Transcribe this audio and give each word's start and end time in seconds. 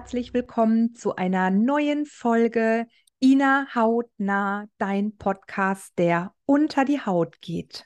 herzlich 0.00 0.32
willkommen 0.32 0.94
zu 0.94 1.16
einer 1.16 1.50
neuen 1.50 2.06
Folge 2.06 2.86
Ina 3.22 3.66
Hautnah, 3.74 4.64
dein 4.78 5.18
Podcast, 5.18 5.92
der 5.98 6.32
unter 6.46 6.86
die 6.86 7.04
Haut 7.04 7.42
geht. 7.42 7.84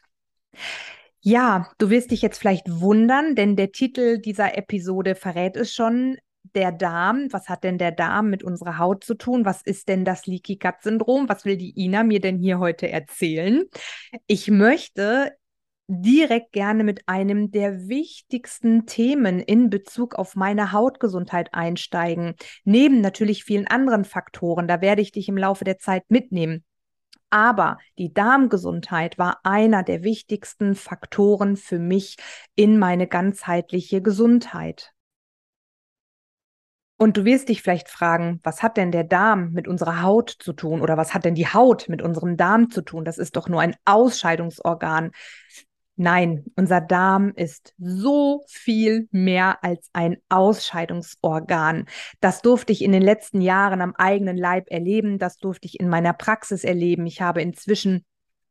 Ja, 1.18 1.72
du 1.78 1.90
wirst 1.90 2.12
dich 2.12 2.22
jetzt 2.22 2.38
vielleicht 2.38 2.70
wundern, 2.70 3.34
denn 3.34 3.56
der 3.56 3.72
Titel 3.72 4.18
dieser 4.18 4.56
Episode 4.56 5.16
verrät 5.16 5.56
es 5.56 5.74
schon. 5.74 6.16
Der 6.54 6.70
Darm, 6.70 7.26
was 7.32 7.48
hat 7.48 7.64
denn 7.64 7.78
der 7.78 7.90
Darm 7.90 8.30
mit 8.30 8.44
unserer 8.44 8.78
Haut 8.78 9.02
zu 9.02 9.14
tun? 9.14 9.44
Was 9.44 9.62
ist 9.62 9.88
denn 9.88 10.04
das 10.04 10.26
Leaky 10.26 10.54
Gut 10.54 10.82
Syndrom? 10.82 11.28
Was 11.28 11.44
will 11.44 11.56
die 11.56 11.76
Ina 11.76 12.04
mir 12.04 12.20
denn 12.20 12.38
hier 12.38 12.60
heute 12.60 12.88
erzählen? 12.88 13.64
Ich 14.28 14.48
möchte 14.52 15.32
direkt 15.86 16.52
gerne 16.52 16.84
mit 16.84 17.06
einem 17.06 17.50
der 17.50 17.88
wichtigsten 17.88 18.86
Themen 18.86 19.40
in 19.40 19.70
Bezug 19.70 20.14
auf 20.14 20.34
meine 20.34 20.72
Hautgesundheit 20.72 21.52
einsteigen. 21.52 22.34
Neben 22.64 23.00
natürlich 23.00 23.44
vielen 23.44 23.66
anderen 23.66 24.04
Faktoren, 24.04 24.66
da 24.66 24.80
werde 24.80 25.02
ich 25.02 25.12
dich 25.12 25.28
im 25.28 25.36
Laufe 25.36 25.64
der 25.64 25.78
Zeit 25.78 26.04
mitnehmen. 26.08 26.64
Aber 27.30 27.78
die 27.98 28.14
Darmgesundheit 28.14 29.18
war 29.18 29.40
einer 29.42 29.82
der 29.82 30.04
wichtigsten 30.04 30.74
Faktoren 30.74 31.56
für 31.56 31.78
mich 31.78 32.16
in 32.54 32.78
meine 32.78 33.08
ganzheitliche 33.08 34.00
Gesundheit. 34.00 34.94
Und 36.96 37.16
du 37.16 37.24
wirst 37.24 37.48
dich 37.48 37.60
vielleicht 37.60 37.88
fragen, 37.88 38.40
was 38.44 38.62
hat 38.62 38.76
denn 38.76 38.92
der 38.92 39.02
Darm 39.02 39.50
mit 39.50 39.66
unserer 39.66 40.00
Haut 40.02 40.30
zu 40.30 40.52
tun 40.52 40.80
oder 40.80 40.96
was 40.96 41.12
hat 41.12 41.24
denn 41.24 41.34
die 41.34 41.48
Haut 41.48 41.88
mit 41.88 42.02
unserem 42.02 42.36
Darm 42.36 42.70
zu 42.70 42.82
tun? 42.82 43.04
Das 43.04 43.18
ist 43.18 43.34
doch 43.36 43.48
nur 43.48 43.60
ein 43.60 43.74
Ausscheidungsorgan. 43.84 45.10
Nein, 45.96 46.44
unser 46.56 46.80
Darm 46.80 47.32
ist 47.36 47.72
so 47.78 48.42
viel 48.48 49.08
mehr 49.12 49.62
als 49.62 49.88
ein 49.92 50.16
Ausscheidungsorgan. 50.28 51.86
Das 52.20 52.42
durfte 52.42 52.72
ich 52.72 52.82
in 52.82 52.90
den 52.90 53.02
letzten 53.02 53.40
Jahren 53.40 53.80
am 53.80 53.94
eigenen 53.94 54.36
Leib 54.36 54.66
erleben. 54.70 55.18
Das 55.20 55.36
durfte 55.36 55.66
ich 55.66 55.78
in 55.78 55.88
meiner 55.88 56.12
Praxis 56.12 56.64
erleben. 56.64 57.06
Ich 57.06 57.20
habe 57.20 57.42
inzwischen 57.42 58.04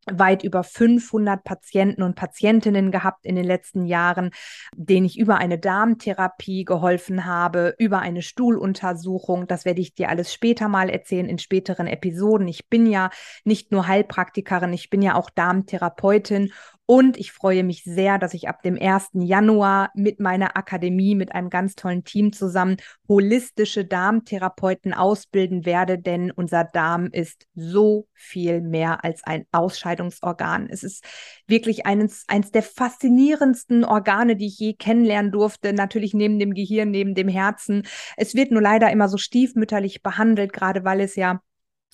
weit 0.05 0.44
über 0.44 0.63
500 0.63 1.44
Patienten 1.44 2.03
und 2.03 2.16
Patientinnen 2.16 2.91
gehabt 2.91 3.25
in 3.25 3.35
den 3.35 3.45
letzten 3.45 3.85
Jahren, 3.85 4.31
denen 4.75 5.05
ich 5.05 5.17
über 5.17 5.38
eine 5.38 5.57
Darmtherapie 5.57 6.66
geholfen 6.66 7.25
habe, 7.25 7.75
über 7.78 8.00
eine 8.00 8.22
Stuhluntersuchung. 8.22 9.47
Das 9.47 9.66
werde 9.66 9.81
ich 9.81 9.95
dir 9.95 10.09
alles 10.09 10.33
später 10.33 10.67
mal 10.67 10.89
erzählen 10.89 11.30
in 11.30 11.39
späteren 11.39 11.88
Episoden. 11.88 12.47
Ich 12.47 12.67
bin 12.67 12.85
ja 12.85 13.09
nicht 13.44 13.72
nur 13.72 13.88
Heilpraktikerin, 13.88 14.73
ich 14.73 14.89
bin 14.89 15.02
ja 15.02 15.16
auch 15.16 15.30
Darmtherapeutin 15.30 16.52
und 16.85 17.17
ich 17.17 17.31
freue 17.31 17.63
mich 17.63 17.83
sehr, 17.85 18.19
dass 18.19 18.33
ich 18.33 18.49
ab 18.49 18.61
dem 18.61 18.77
1. 18.79 19.11
Januar 19.13 19.91
mit 19.95 20.19
meiner 20.19 20.57
Akademie, 20.57 21.15
mit 21.15 21.33
einem 21.33 21.49
ganz 21.49 21.75
tollen 21.75 22.03
Team 22.03 22.33
zusammen 22.33 22.75
holistische 23.07 23.85
Darmtherapeuten 23.85 24.93
ausbilden 24.93 25.65
werde, 25.65 25.97
denn 25.97 26.29
unser 26.31 26.65
Darm 26.65 27.07
ist 27.07 27.47
so 27.55 28.07
viel 28.13 28.59
mehr 28.61 29.05
als 29.05 29.23
ein 29.23 29.45
Ausscheidungsorgan. 29.53 30.67
Es 30.69 30.83
ist 30.83 31.05
wirklich 31.47 31.85
eines, 31.85 32.25
eines 32.27 32.51
der 32.51 32.63
faszinierendsten 32.63 33.85
Organe, 33.85 34.35
die 34.35 34.47
ich 34.47 34.59
je 34.59 34.73
kennenlernen 34.73 35.31
durfte. 35.31 35.71
Natürlich 35.71 36.13
neben 36.13 36.37
dem 36.37 36.53
Gehirn, 36.53 36.91
neben 36.91 37.15
dem 37.15 37.29
Herzen. 37.29 37.83
Es 38.17 38.35
wird 38.35 38.51
nur 38.51 38.61
leider 38.61 38.91
immer 38.91 39.07
so 39.07 39.17
stiefmütterlich 39.17 40.03
behandelt, 40.03 40.51
gerade 40.51 40.83
weil 40.83 40.99
es 40.99 41.15
ja 41.15 41.41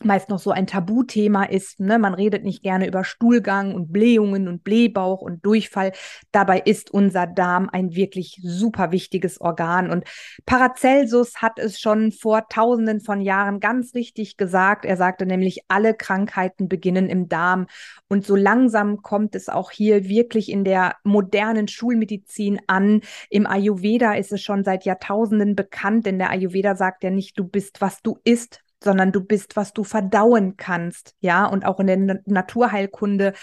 meist 0.03 0.29
noch 0.29 0.39
so 0.39 0.51
ein 0.51 0.67
Tabuthema 0.67 1.43
ist. 1.43 1.79
Ne? 1.79 1.99
Man 1.99 2.13
redet 2.13 2.43
nicht 2.43 2.63
gerne 2.63 2.87
über 2.87 3.03
Stuhlgang 3.03 3.73
und 3.75 3.91
Blähungen 3.91 4.47
und 4.47 4.63
Blähbauch 4.63 5.21
und 5.21 5.45
Durchfall. 5.45 5.91
Dabei 6.31 6.59
ist 6.59 6.91
unser 6.91 7.27
Darm 7.27 7.69
ein 7.71 7.95
wirklich 7.95 8.39
super 8.43 8.91
wichtiges 8.91 9.41
Organ. 9.41 9.89
Und 9.89 10.05
Paracelsus 10.45 11.37
hat 11.37 11.59
es 11.59 11.79
schon 11.79 12.11
vor 12.11 12.47
tausenden 12.49 13.01
von 13.01 13.21
Jahren 13.21 13.59
ganz 13.59 13.93
richtig 13.93 14.37
gesagt. 14.37 14.85
Er 14.85 14.97
sagte 14.97 15.25
nämlich, 15.25 15.63
alle 15.67 15.93
Krankheiten 15.93 16.67
beginnen 16.67 17.09
im 17.09 17.27
Darm. 17.27 17.67
Und 18.07 18.25
so 18.25 18.35
langsam 18.35 19.01
kommt 19.01 19.35
es 19.35 19.49
auch 19.49 19.71
hier 19.71 20.07
wirklich 20.07 20.49
in 20.49 20.63
der 20.63 20.95
modernen 21.03 21.67
Schulmedizin 21.67 22.59
an. 22.67 23.01
Im 23.29 23.45
Ayurveda 23.45 24.13
ist 24.13 24.31
es 24.31 24.41
schon 24.41 24.63
seit 24.63 24.85
Jahrtausenden 24.85 25.55
bekannt, 25.55 26.05
denn 26.05 26.17
der 26.19 26.29
Ayurveda 26.29 26.75
sagt 26.75 27.03
ja 27.03 27.09
nicht, 27.09 27.37
du 27.37 27.43
bist, 27.43 27.81
was 27.81 28.01
du 28.01 28.17
isst, 28.23 28.61
sondern 28.83 29.11
du 29.11 29.21
bist, 29.21 29.55
was 29.55 29.73
du 29.73 29.83
verdauen 29.83 30.57
kannst. 30.57 31.15
Ja, 31.19 31.45
und 31.45 31.65
auch 31.65 31.79
in 31.79 31.87
der 31.87 32.21
Naturheilkunde 32.25 33.33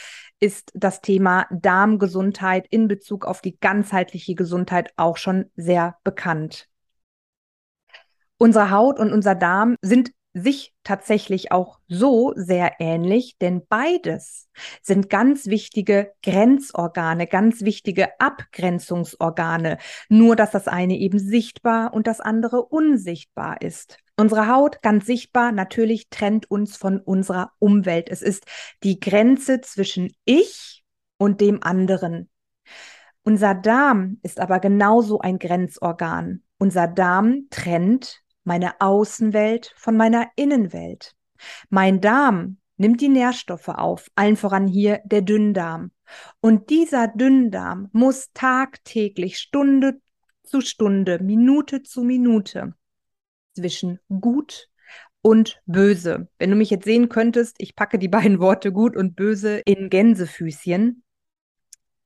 ist 0.40 0.70
das 0.74 1.00
Thema 1.00 1.46
Darmgesundheit 1.50 2.66
in 2.70 2.88
Bezug 2.88 3.24
auf 3.26 3.40
die 3.40 3.58
ganzheitliche 3.58 4.34
Gesundheit 4.34 4.92
auch 4.96 5.16
schon 5.16 5.50
sehr 5.56 5.96
bekannt. 6.04 6.68
Unsere 8.38 8.70
Haut 8.70 8.98
und 8.98 9.12
unser 9.12 9.34
Darm 9.34 9.76
sind 9.80 10.10
sich 10.36 10.74
tatsächlich 10.84 11.50
auch 11.50 11.80
so 11.88 12.32
sehr 12.36 12.74
ähnlich, 12.78 13.38
denn 13.38 13.62
beides 13.68 14.48
sind 14.82 15.08
ganz 15.08 15.46
wichtige 15.46 16.12
Grenzorgane, 16.22 17.26
ganz 17.26 17.62
wichtige 17.62 18.20
Abgrenzungsorgane, 18.20 19.78
nur 20.10 20.36
dass 20.36 20.50
das 20.50 20.68
eine 20.68 20.98
eben 20.98 21.18
sichtbar 21.18 21.94
und 21.94 22.06
das 22.06 22.20
andere 22.20 22.62
unsichtbar 22.62 23.62
ist. 23.62 23.96
Unsere 24.18 24.48
Haut, 24.48 24.82
ganz 24.82 25.06
sichtbar, 25.06 25.52
natürlich 25.52 26.08
trennt 26.10 26.50
uns 26.50 26.76
von 26.76 27.00
unserer 27.00 27.52
Umwelt. 27.58 28.10
Es 28.10 28.20
ist 28.20 28.44
die 28.82 29.00
Grenze 29.00 29.62
zwischen 29.62 30.12
ich 30.26 30.84
und 31.16 31.40
dem 31.40 31.62
anderen. 31.62 32.28
Unser 33.22 33.54
Darm 33.54 34.18
ist 34.22 34.38
aber 34.38 34.60
genauso 34.60 35.18
ein 35.18 35.38
Grenzorgan. 35.38 36.42
Unser 36.58 36.88
Darm 36.88 37.46
trennt 37.50 38.22
meine 38.46 38.80
Außenwelt 38.80 39.74
von 39.76 39.96
meiner 39.96 40.30
Innenwelt. 40.36 41.14
Mein 41.68 42.00
Darm 42.00 42.58
nimmt 42.76 43.00
die 43.00 43.08
Nährstoffe 43.08 43.68
auf, 43.68 44.08
allen 44.14 44.36
voran 44.36 44.66
hier 44.68 45.00
der 45.04 45.22
Dünndarm. 45.22 45.90
Und 46.40 46.70
dieser 46.70 47.08
Dünndarm 47.08 47.88
muss 47.92 48.30
tagtäglich, 48.32 49.38
Stunde 49.38 50.00
zu 50.44 50.60
Stunde, 50.60 51.18
Minute 51.22 51.82
zu 51.82 52.02
Minute 52.02 52.74
zwischen 53.54 53.98
gut 54.08 54.68
und 55.22 55.60
böse. 55.66 56.28
Wenn 56.38 56.50
du 56.50 56.56
mich 56.56 56.70
jetzt 56.70 56.84
sehen 56.84 57.08
könntest, 57.08 57.56
ich 57.58 57.74
packe 57.74 57.98
die 57.98 58.08
beiden 58.16 58.38
Worte 58.38 58.72
gut 58.72 58.96
und 58.96 59.16
böse 59.16 59.58
in 59.58 59.90
Gänsefüßchen, 59.90 61.02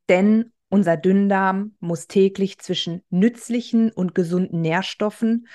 denn 0.09 0.53
unser 0.71 0.97
Dünndarm 0.97 1.75
muss 1.81 2.07
täglich 2.07 2.59
zwischen 2.59 3.03
nützlichen 3.11 3.91
und 3.91 4.15
gesunden 4.15 4.61
Nährstoffen 4.61 5.49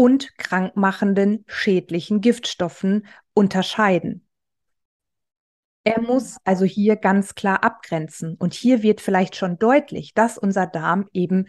und 0.00 0.38
krankmachenden 0.38 1.44
schädlichen 1.46 2.22
Giftstoffen 2.22 3.06
unterscheiden. 3.34 4.26
Er 5.84 6.00
muss 6.00 6.38
also 6.44 6.64
hier 6.64 6.96
ganz 6.96 7.34
klar 7.34 7.62
abgrenzen. 7.62 8.34
Und 8.38 8.54
hier 8.54 8.82
wird 8.82 9.02
vielleicht 9.02 9.36
schon 9.36 9.58
deutlich, 9.58 10.14
dass 10.14 10.38
unser 10.38 10.66
Darm 10.66 11.06
eben 11.12 11.48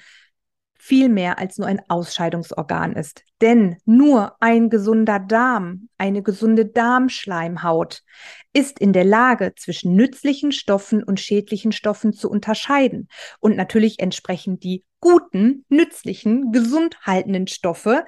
viel 0.73 1.07
mehr 1.07 1.39
als 1.39 1.59
nur 1.59 1.67
ein 1.69 1.79
Ausscheidungsorgan 1.87 2.91
ist. 2.91 3.23
Denn 3.39 3.77
nur 3.85 4.35
ein 4.41 4.69
gesunder 4.69 5.19
Darm, 5.19 5.87
eine 5.97 6.21
gesunde 6.21 6.65
Darmschleimhaut 6.65 8.03
ist 8.51 8.79
in 8.79 8.91
der 8.91 9.05
Lage, 9.05 9.53
zwischen 9.55 9.95
nützlichen 9.95 10.51
Stoffen 10.51 11.05
und 11.05 11.21
schädlichen 11.21 11.71
Stoffen 11.71 12.11
zu 12.11 12.29
unterscheiden 12.29 13.07
und 13.39 13.55
natürlich 13.55 13.99
entsprechend 13.99 14.65
die 14.65 14.83
guten, 14.99 15.65
nützlichen, 15.69 16.51
gesundhaltenden 16.51 17.47
Stoffe 17.47 18.03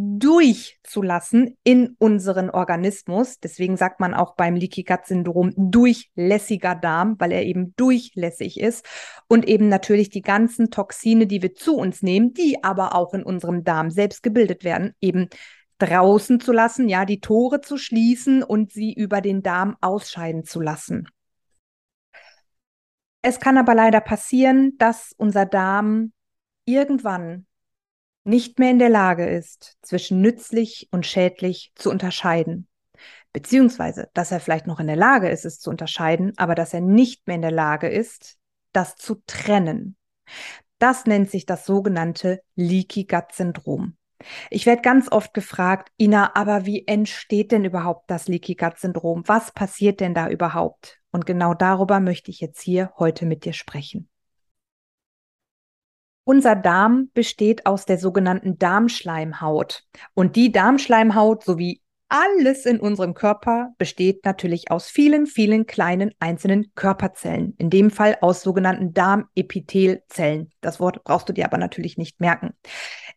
durchzulassen 0.00 1.56
in 1.64 1.96
unseren 1.98 2.50
Organismus. 2.50 3.40
Deswegen 3.40 3.76
sagt 3.76 3.98
man 3.98 4.14
auch 4.14 4.36
beim 4.36 4.54
Leaky 4.54 4.84
Gut 4.84 5.06
Syndrom 5.06 5.52
durchlässiger 5.56 6.76
Darm, 6.76 7.16
weil 7.18 7.32
er 7.32 7.44
eben 7.44 7.74
durchlässig 7.74 8.60
ist 8.60 8.86
und 9.26 9.48
eben 9.48 9.68
natürlich 9.68 10.08
die 10.08 10.22
ganzen 10.22 10.70
Toxine, 10.70 11.26
die 11.26 11.42
wir 11.42 11.54
zu 11.54 11.76
uns 11.76 12.02
nehmen, 12.02 12.32
die 12.32 12.62
aber 12.62 12.94
auch 12.94 13.12
in 13.12 13.24
unserem 13.24 13.64
Darm 13.64 13.90
selbst 13.90 14.22
gebildet 14.22 14.62
werden, 14.62 14.94
eben 15.00 15.28
draußen 15.78 16.38
zu 16.38 16.52
lassen, 16.52 16.88
ja, 16.88 17.04
die 17.04 17.20
Tore 17.20 17.60
zu 17.60 17.76
schließen 17.76 18.44
und 18.44 18.70
sie 18.70 18.92
über 18.92 19.20
den 19.20 19.42
Darm 19.42 19.76
ausscheiden 19.80 20.44
zu 20.44 20.60
lassen. 20.60 21.08
Es 23.22 23.40
kann 23.40 23.58
aber 23.58 23.74
leider 23.74 24.00
passieren, 24.00 24.74
dass 24.78 25.12
unser 25.16 25.44
Darm 25.44 26.12
irgendwann 26.66 27.47
nicht 28.28 28.58
mehr 28.58 28.70
in 28.70 28.78
der 28.78 28.90
Lage 28.90 29.26
ist, 29.26 29.76
zwischen 29.82 30.20
nützlich 30.20 30.88
und 30.90 31.06
schädlich 31.06 31.72
zu 31.74 31.90
unterscheiden. 31.90 32.68
Beziehungsweise, 33.32 34.10
dass 34.14 34.30
er 34.32 34.40
vielleicht 34.40 34.66
noch 34.66 34.80
in 34.80 34.86
der 34.86 34.96
Lage 34.96 35.28
ist, 35.28 35.44
es 35.44 35.60
zu 35.60 35.70
unterscheiden, 35.70 36.32
aber 36.36 36.54
dass 36.54 36.74
er 36.74 36.80
nicht 36.80 37.26
mehr 37.26 37.36
in 37.36 37.42
der 37.42 37.50
Lage 37.50 37.88
ist, 37.88 38.36
das 38.72 38.96
zu 38.96 39.22
trennen. 39.26 39.96
Das 40.78 41.06
nennt 41.06 41.30
sich 41.30 41.46
das 41.46 41.64
sogenannte 41.64 42.40
Leaky 42.54 43.04
Gut 43.04 43.32
Syndrom. 43.32 43.96
Ich 44.50 44.66
werde 44.66 44.82
ganz 44.82 45.10
oft 45.10 45.32
gefragt, 45.32 45.90
Ina, 45.96 46.34
aber 46.34 46.66
wie 46.66 46.86
entsteht 46.86 47.52
denn 47.52 47.64
überhaupt 47.64 48.10
das 48.10 48.28
Leaky 48.28 48.56
Gut 48.56 48.78
Syndrom? 48.78 49.22
Was 49.26 49.52
passiert 49.52 50.00
denn 50.00 50.14
da 50.14 50.28
überhaupt? 50.28 51.00
Und 51.10 51.24
genau 51.24 51.54
darüber 51.54 52.00
möchte 52.00 52.30
ich 52.30 52.40
jetzt 52.40 52.60
hier 52.60 52.92
heute 52.98 53.26
mit 53.26 53.44
dir 53.44 53.52
sprechen. 53.52 54.08
Unser 56.28 56.56
Darm 56.56 57.08
besteht 57.14 57.64
aus 57.64 57.86
der 57.86 57.96
sogenannten 57.96 58.58
Darmschleimhaut. 58.58 59.84
Und 60.12 60.36
die 60.36 60.52
Darmschleimhaut 60.52 61.42
sowie 61.42 61.80
alles 62.10 62.66
in 62.66 62.80
unserem 62.80 63.14
Körper 63.14 63.70
besteht 63.78 64.26
natürlich 64.26 64.70
aus 64.70 64.90
vielen, 64.90 65.26
vielen 65.26 65.64
kleinen 65.64 66.10
einzelnen 66.20 66.70
Körperzellen. 66.74 67.54
In 67.56 67.70
dem 67.70 67.90
Fall 67.90 68.18
aus 68.20 68.42
sogenannten 68.42 68.92
Darmepithelzellen. 68.92 70.50
Das 70.60 70.80
Wort 70.80 71.02
brauchst 71.02 71.30
du 71.30 71.32
dir 71.32 71.46
aber 71.46 71.56
natürlich 71.56 71.96
nicht 71.96 72.20
merken. 72.20 72.50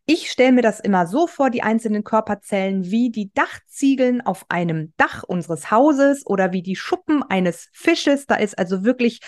Ich 0.05 0.31
stelle 0.31 0.53
mir 0.53 0.61
das 0.61 0.79
immer 0.79 1.05
so 1.05 1.27
vor, 1.27 1.49
die 1.49 1.63
einzelnen 1.63 2.05
Körperzellen 2.05 2.91
wie 2.91 3.11
die 3.11 3.33
Dachziegeln 3.33 4.21
auf 4.21 4.45
einem 4.47 4.93
Dach 4.95 5.23
unseres 5.23 5.69
Hauses 5.69 6.25
oder 6.25 6.53
wie 6.53 6.61
die 6.61 6.77
Schuppen 6.77 7.23
eines 7.23 7.67
Fisches. 7.73 8.25
Da 8.25 8.35
ist 8.35 8.57
also 8.57 8.85
wirklich 8.85 9.19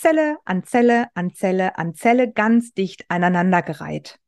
Zelle 0.00 0.38
an 0.46 0.64
Zelle 0.64 1.08
an 1.14 1.34
Zelle 1.34 1.76
an 1.76 1.94
Zelle 1.94 2.32
ganz 2.32 2.72
dicht 2.72 3.04
aneinandergereiht. 3.08 4.18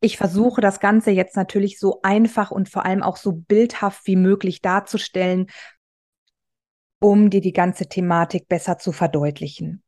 Ich 0.00 0.18
versuche 0.18 0.60
das 0.60 0.78
Ganze 0.78 1.10
jetzt 1.10 1.36
natürlich 1.36 1.78
so 1.78 2.00
einfach 2.02 2.50
und 2.50 2.68
vor 2.68 2.84
allem 2.84 3.02
auch 3.02 3.16
so 3.16 3.32
bildhaft 3.32 4.06
wie 4.06 4.16
möglich 4.16 4.60
darzustellen, 4.60 5.46
um 7.00 7.30
dir 7.30 7.40
die 7.40 7.54
ganze 7.54 7.88
Thematik 7.88 8.46
besser 8.46 8.76
zu 8.76 8.92
verdeutlichen. 8.92 9.82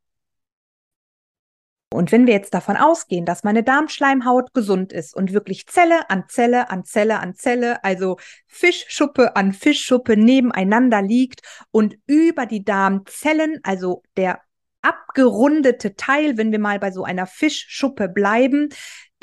Und 1.93 2.11
wenn 2.11 2.27
wir 2.27 2.35
jetzt 2.35 2.55
davon 2.55 2.77
ausgehen, 2.77 3.25
dass 3.25 3.45
meine 3.45 3.63
Darmschleimhaut 3.63 4.53
gesund 4.53 4.93
ist 4.93 5.15
und 5.15 5.33
wirklich 5.33 5.67
Zelle 5.67 6.11
an 6.11 6.25
Zelle 6.29 6.71
an 6.71 6.85
Zelle 6.85 7.21
an 7.21 7.35
Zelle, 7.35 7.85
also 7.85 8.17
Fischschuppe 8.47 9.37
an 9.37 9.53
Fischschuppe 9.53 10.17
nebeneinander 10.17 11.03
liegt 11.03 11.43
und 11.71 11.97
über 12.07 12.47
die 12.47 12.65
Darmzellen, 12.65 13.61
also 13.63 14.03
der 14.17 14.41
abgerundete 14.85 15.97
Teil, 15.97 16.37
wenn 16.37 16.53
wir 16.53 16.59
mal 16.59 16.79
bei 16.79 16.91
so 16.91 17.05
einer 17.05 17.27
Fischschuppe 17.27 18.09
bleiben, 18.09 18.69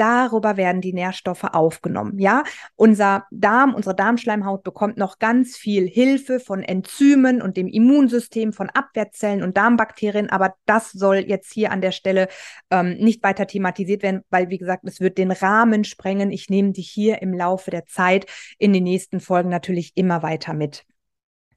Darüber 0.02 0.58
werden 0.58 0.82
die 0.82 0.94
Nährstoffe 0.94 1.44
aufgenommen. 1.44 2.18
Ja, 2.18 2.44
unser 2.76 3.28
Darm, 3.30 3.76
unsere 3.76 3.96
Darmschleimhaut 3.96 4.64
bekommt 4.64 4.98
noch 4.98 5.20
ganz 5.20 5.58
viel 5.58 5.88
Hilfe 5.88 6.40
von 6.40 6.64
Enzymen 6.64 7.40
und 7.40 7.56
dem 7.56 7.68
Immunsystem, 7.68 8.52
von 8.52 8.72
Abwehrzellen 8.72 9.44
und 9.44 9.58
Darmbakterien. 9.58 10.32
Aber 10.32 10.56
das 10.66 10.92
soll 10.92 11.18
jetzt 11.18 11.54
hier 11.54 11.72
an 11.72 11.82
der 11.82 11.92
Stelle 11.92 12.30
ähm, 12.72 12.96
nicht 12.98 13.22
weiter 13.22 13.46
thematisiert 13.46 14.02
werden, 14.02 14.22
weil, 14.32 14.50
wie 14.50 14.58
gesagt, 14.58 14.86
es 14.86 15.02
wird 15.02 15.20
den 15.20 15.32
Rahmen 15.32 15.84
sprengen. 15.84 16.32
Ich 16.32 16.50
nehme 16.50 16.72
dich 16.72 16.90
hier 16.90 17.22
im 17.22 17.32
Laufe 17.32 17.70
der 17.70 17.86
Zeit 17.86 18.26
in 18.58 18.74
den 18.74 18.86
nächsten 18.86 19.20
Folgen 19.20 19.50
natürlich 19.50 19.92
immer 19.94 20.24
weiter 20.24 20.56
mit. 20.56 20.84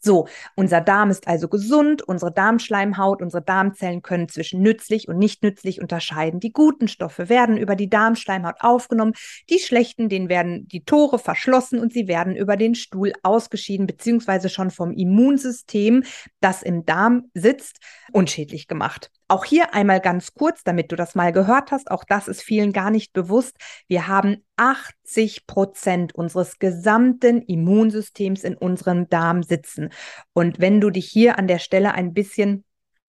So, 0.05 0.29
unser 0.55 0.83
Darm 0.83 1.11
ist 1.11 1.27
also 1.27 1.49
gesund, 1.49 2.03
unsere 2.03 2.31
Darmschleimhaut, 2.31 3.23
unsere 3.23 3.43
Darmzellen 3.43 4.03
können 4.03 4.29
zwischen 4.29 4.61
nützlich 4.61 5.09
und 5.09 5.17
nicht 5.17 5.43
nützlich 5.43 5.81
unterscheiden. 5.81 6.41
Die 6.41 6.53
guten 6.53 6.89
Stoffe 6.89 7.31
werden 7.31 7.57
über 7.57 7.75
die 7.75 7.89
Darmschleimhaut 7.89 8.57
aufgenommen, 8.61 9.15
die 9.49 9.59
schlechten, 9.59 10.11
denen 10.11 10.29
werden 10.29 10.69
die 10.69 10.85
Tore 10.85 11.19
verschlossen 11.19 11.79
und 11.79 11.95
sie 11.95 12.07
werden 12.07 12.37
über 12.37 12.59
den 12.59 12.75
Stuhl 12.75 13.15
ausgeschieden, 13.23 13.87
beziehungsweise 13.87 14.51
schon 14.51 14.71
vom 14.71 14.93
Immunsystem, 14.93 16.05
das 16.41 16.63
im 16.63 16.85
Darm 16.85 17.31
sitzt, 17.33 17.79
unschädlich 18.13 18.69
gemacht. 18.69 19.11
Auch 19.27 19.47
hier 19.47 19.73
einmal 19.73 20.01
ganz 20.01 20.35
kurz, 20.35 20.65
damit 20.65 20.93
du 20.93 20.97
das 20.97 21.15
mal 21.15 21.33
gehört 21.33 21.73
hast, 21.73 21.91
auch 21.91 22.05
das 22.05 22.29
ist 22.29 22.43
vielen 22.43 22.75
gar 22.75 22.91
nicht 22.91 23.15
bewusst. 23.15 23.57
Wir 23.89 24.07
haben 24.07 24.45
80 24.57 25.47
Prozent 25.47 26.15
unseres 26.15 26.59
gesamten 26.59 27.41
Immunsystems 27.41 28.45
in 28.45 28.55
unserem 28.55 29.09
Darm 29.09 29.43
sitzen. 29.43 29.89
Und 30.33 30.61
wenn 30.61 30.81
du 30.81 30.91
dich 30.91 31.07
hier 31.07 31.39
an 31.39 31.49
der 31.49 31.59
Stelle 31.59 31.95
ein 31.95 32.13
bisschen 32.13 32.65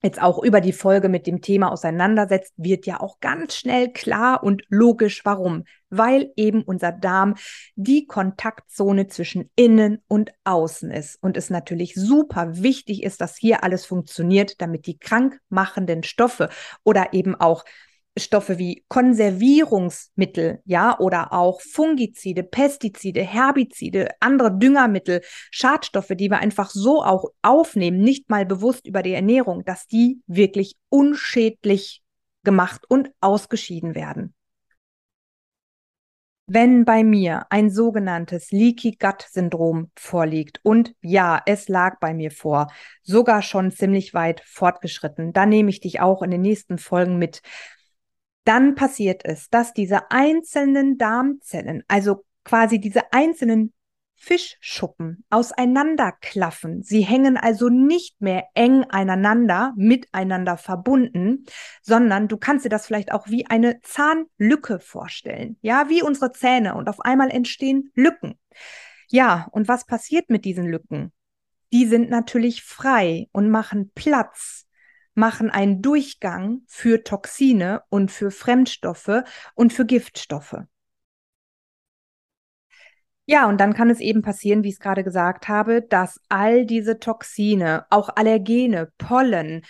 jetzt 0.06 0.22
auch 0.22 0.42
über 0.44 0.62
die 0.62 0.72
Folge 0.72 1.10
mit 1.10 1.28
dem 1.28 1.42
Thema 1.42 1.72
auseinandersetzt, 1.72 2.54
wird 2.58 2.86
ja 2.86 3.02
auch 3.02 3.20
ganz 3.20 3.56
schnell 3.56 3.92
klar 3.92 4.44
und 4.44 4.64
logisch, 4.70 5.26
warum. 5.26 5.64
Weil 5.90 6.32
eben 6.36 6.62
unser 6.62 6.92
Darm 6.92 7.36
die 7.76 8.06
Kontaktzone 8.06 9.08
zwischen 9.08 9.50
innen 9.56 10.04
und 10.08 10.32
außen 10.44 10.92
ist 10.92 11.22
und 11.22 11.38
es 11.38 11.50
natürlich 11.50 11.96
super 11.96 12.62
wichtig 12.62 13.04
ist, 13.04 13.20
dass 13.20 13.36
hier 13.36 13.64
alles 13.64 13.86
funktioniert, 13.86 14.62
damit 14.62 14.86
die 14.86 15.00
krankmachenden 15.00 16.04
Stoffe 16.04 16.50
oder 16.84 17.14
eben 17.14 17.36
auch 17.36 17.66
Stoffe 18.18 18.58
wie 18.58 18.86
Konservierungsmittel, 18.88 20.62
ja, 20.66 20.98
oder 21.00 21.34
auch 21.34 21.62
Fungizide, 21.62 22.44
Pestizide, 22.44 23.22
Herbizide, 23.22 24.10
andere 24.20 24.58
Düngermittel, 24.58 25.22
Schadstoffe, 25.52 26.12
die 26.12 26.30
wir 26.30 26.40
einfach 26.40 26.70
so 26.70 27.04
auch 27.04 27.26
aufnehmen, 27.42 28.00
nicht 28.00 28.30
mal 28.30 28.46
bewusst 28.46 28.88
über 28.88 29.04
die 29.04 29.14
Ernährung, 29.14 29.66
dass 29.66 29.88
die 29.88 30.22
wirklich 30.28 30.76
unschädlich 30.90 32.02
gemacht 32.44 32.86
und 32.88 33.12
ausgeschieden 33.20 33.96
werden. 33.96 34.34
Wenn 36.48 36.86
bei 36.86 37.04
mir 37.04 37.48
ein 37.50 37.72
sogenanntes 37.72 38.52
Leaky 38.52 38.98
Gut 39.00 39.26
Syndrom 39.32 39.90
vorliegt 39.96 40.60
und 40.62 40.94
ja, 41.02 41.42
es 41.48 41.68
lag 41.70 42.00
bei 42.00 42.14
mir 42.14 42.30
vor, 42.30 42.68
sogar 43.02 43.42
schon 43.42 43.72
ziemlich 43.72 44.14
weit 44.14 44.42
fortgeschritten, 44.46 45.34
dann 45.34 45.50
nehme 45.50 45.72
ich 45.72 45.80
dich 45.80 46.02
auch 46.02 46.22
in 46.22 46.30
den 46.30 46.42
nächsten 46.42 46.78
Folgen 46.78 47.18
mit 47.18 47.42
dann 48.46 48.76
passiert 48.76 49.26
es, 49.26 49.50
dass 49.50 49.74
diese 49.74 50.12
einzelnen 50.12 50.98
Darmzellen, 50.98 51.84
also 51.88 52.24
quasi 52.44 52.80
diese 52.80 53.12
einzelnen 53.12 53.74
Fischschuppen 54.16 55.26
auseinanderklaffen. 55.30 56.82
Sie 56.84 57.02
hängen 57.02 57.38
also 57.38 57.70
nicht 57.70 58.22
mehr 58.22 58.46
eng 58.54 58.84
aneinander, 58.86 59.74
miteinander 59.76 60.58
verbunden, 60.58 61.46
sondern 61.82 62.28
du 62.28 62.38
kannst 62.38 62.66
dir 62.66 62.70
das 62.70 62.88
vielleicht 62.88 63.12
auch 63.12 63.28
wie 63.28 63.46
eine 63.48 63.82
Zahnlücke 63.82 64.80
vorstellen. 64.80 65.58
Ja, 65.62 65.90
wie 65.90 66.02
unsere 66.02 66.32
Zähne 66.32 66.76
und 66.76 66.88
auf 66.88 67.02
einmal 67.02 67.30
entstehen 67.30 67.92
Lücken. 67.94 68.40
Ja, 69.10 69.48
und 69.52 69.68
was 69.68 69.86
passiert 69.86 70.30
mit 70.30 70.46
diesen 70.46 70.66
Lücken? 70.66 71.12
Die 71.74 71.86
sind 71.86 72.10
natürlich 72.10 72.64
frei 72.64 73.28
und 73.32 73.50
machen 73.50 73.92
Platz 73.94 74.65
machen 75.16 75.50
einen 75.50 75.82
Durchgang 75.82 76.62
für 76.68 77.04
Toxine 77.04 77.82
und 77.90 78.12
für 78.12 78.32
Fremdstoffe 78.32 79.24
und 79.56 79.74
für 79.74 79.86
Giftstoffe. 79.86 80.58
Ja, 83.28 83.50
und 83.50 83.60
dann 83.60 83.74
kann 83.74 83.90
es 83.90 84.02
eben 84.02 84.22
passieren, 84.22 84.64
wie 84.64 84.68
ich 84.68 84.76
es 84.76 84.80
gerade 84.80 85.04
gesagt 85.04 85.48
habe, 85.48 85.82
dass 85.82 86.22
all 86.30 86.68
diese 86.68 87.00
Toxine, 87.00 87.88
auch 87.90 88.10
Allergene, 88.16 88.92
Pollen, 89.00 89.64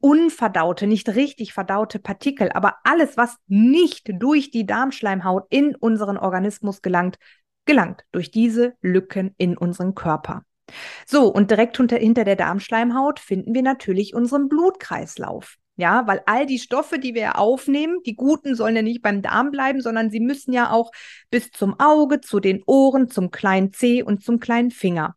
unverdaute, 0.00 0.86
nicht 0.86 1.08
richtig 1.08 1.52
verdaute 1.52 1.98
Partikel, 1.98 2.52
aber 2.52 2.76
alles, 2.84 3.16
was 3.16 3.38
nicht 3.48 4.08
durch 4.20 4.52
die 4.52 4.66
Darmschleimhaut 4.66 5.46
in 5.50 5.74
unseren 5.74 6.16
Organismus 6.16 6.80
gelangt, 6.80 7.18
gelangt 7.64 8.04
durch 8.12 8.30
diese 8.30 8.74
Lücken 8.82 9.34
in 9.36 9.56
unseren 9.56 9.96
Körper. 9.96 10.44
So, 11.06 11.28
und 11.28 11.50
direkt 11.50 11.78
unter, 11.80 11.96
hinter 11.96 12.24
der 12.24 12.36
Darmschleimhaut 12.36 13.20
finden 13.20 13.54
wir 13.54 13.62
natürlich 13.62 14.14
unseren 14.14 14.48
Blutkreislauf. 14.48 15.56
Ja, 15.76 16.06
weil 16.06 16.22
all 16.26 16.44
die 16.44 16.58
Stoffe, 16.58 16.98
die 16.98 17.14
wir 17.14 17.38
aufnehmen, 17.38 18.00
die 18.04 18.14
guten 18.14 18.54
sollen 18.54 18.76
ja 18.76 18.82
nicht 18.82 19.00
beim 19.00 19.22
Darm 19.22 19.50
bleiben, 19.50 19.80
sondern 19.80 20.10
sie 20.10 20.20
müssen 20.20 20.52
ja 20.52 20.70
auch 20.70 20.90
bis 21.30 21.50
zum 21.50 21.80
Auge, 21.80 22.20
zu 22.20 22.40
den 22.40 22.62
Ohren, 22.66 23.08
zum 23.08 23.30
kleinen 23.30 23.72
Zeh 23.72 24.02
und 24.02 24.22
zum 24.22 24.38
kleinen 24.38 24.70
Finger. 24.70 25.16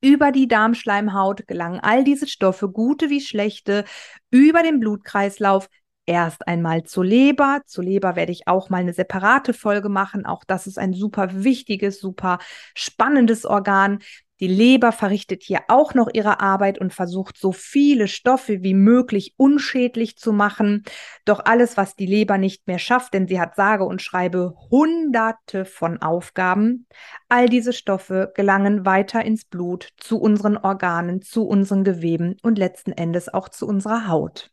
Über 0.00 0.30
die 0.32 0.48
Darmschleimhaut 0.48 1.46
gelangen 1.46 1.80
all 1.80 2.04
diese 2.04 2.28
Stoffe, 2.28 2.70
gute 2.70 3.10
wie 3.10 3.20
schlechte, 3.20 3.84
über 4.30 4.62
den 4.62 4.80
Blutkreislauf 4.80 5.68
erst 6.06 6.46
einmal 6.46 6.84
zur 6.84 7.04
Leber. 7.04 7.60
Zur 7.66 7.84
Leber 7.84 8.16
werde 8.16 8.32
ich 8.32 8.46
auch 8.46 8.70
mal 8.70 8.78
eine 8.78 8.92
separate 8.92 9.52
Folge 9.52 9.88
machen. 9.88 10.26
Auch 10.26 10.44
das 10.44 10.66
ist 10.66 10.78
ein 10.78 10.92
super 10.92 11.44
wichtiges, 11.44 12.00
super 12.00 12.38
spannendes 12.74 13.44
Organ. 13.44 14.00
Die 14.44 14.48
Leber 14.48 14.92
verrichtet 14.92 15.42
hier 15.42 15.60
auch 15.68 15.94
noch 15.94 16.10
ihre 16.12 16.38
Arbeit 16.38 16.78
und 16.78 16.92
versucht 16.92 17.38
so 17.38 17.50
viele 17.50 18.08
Stoffe 18.08 18.62
wie 18.62 18.74
möglich 18.74 19.32
unschädlich 19.38 20.18
zu 20.18 20.34
machen. 20.34 20.84
Doch 21.24 21.46
alles, 21.46 21.78
was 21.78 21.96
die 21.96 22.04
Leber 22.04 22.36
nicht 22.36 22.66
mehr 22.66 22.78
schafft, 22.78 23.14
denn 23.14 23.26
sie 23.26 23.40
hat 23.40 23.56
sage 23.56 23.86
und 23.86 24.02
schreibe 24.02 24.54
hunderte 24.70 25.64
von 25.64 26.02
Aufgaben, 26.02 26.86
all 27.30 27.48
diese 27.48 27.72
Stoffe 27.72 28.32
gelangen 28.34 28.84
weiter 28.84 29.24
ins 29.24 29.46
Blut, 29.46 29.88
zu 29.96 30.20
unseren 30.20 30.58
Organen, 30.58 31.22
zu 31.22 31.46
unseren 31.46 31.82
Geweben 31.82 32.36
und 32.42 32.58
letzten 32.58 32.92
Endes 32.92 33.32
auch 33.32 33.48
zu 33.48 33.66
unserer 33.66 34.08
Haut. 34.08 34.50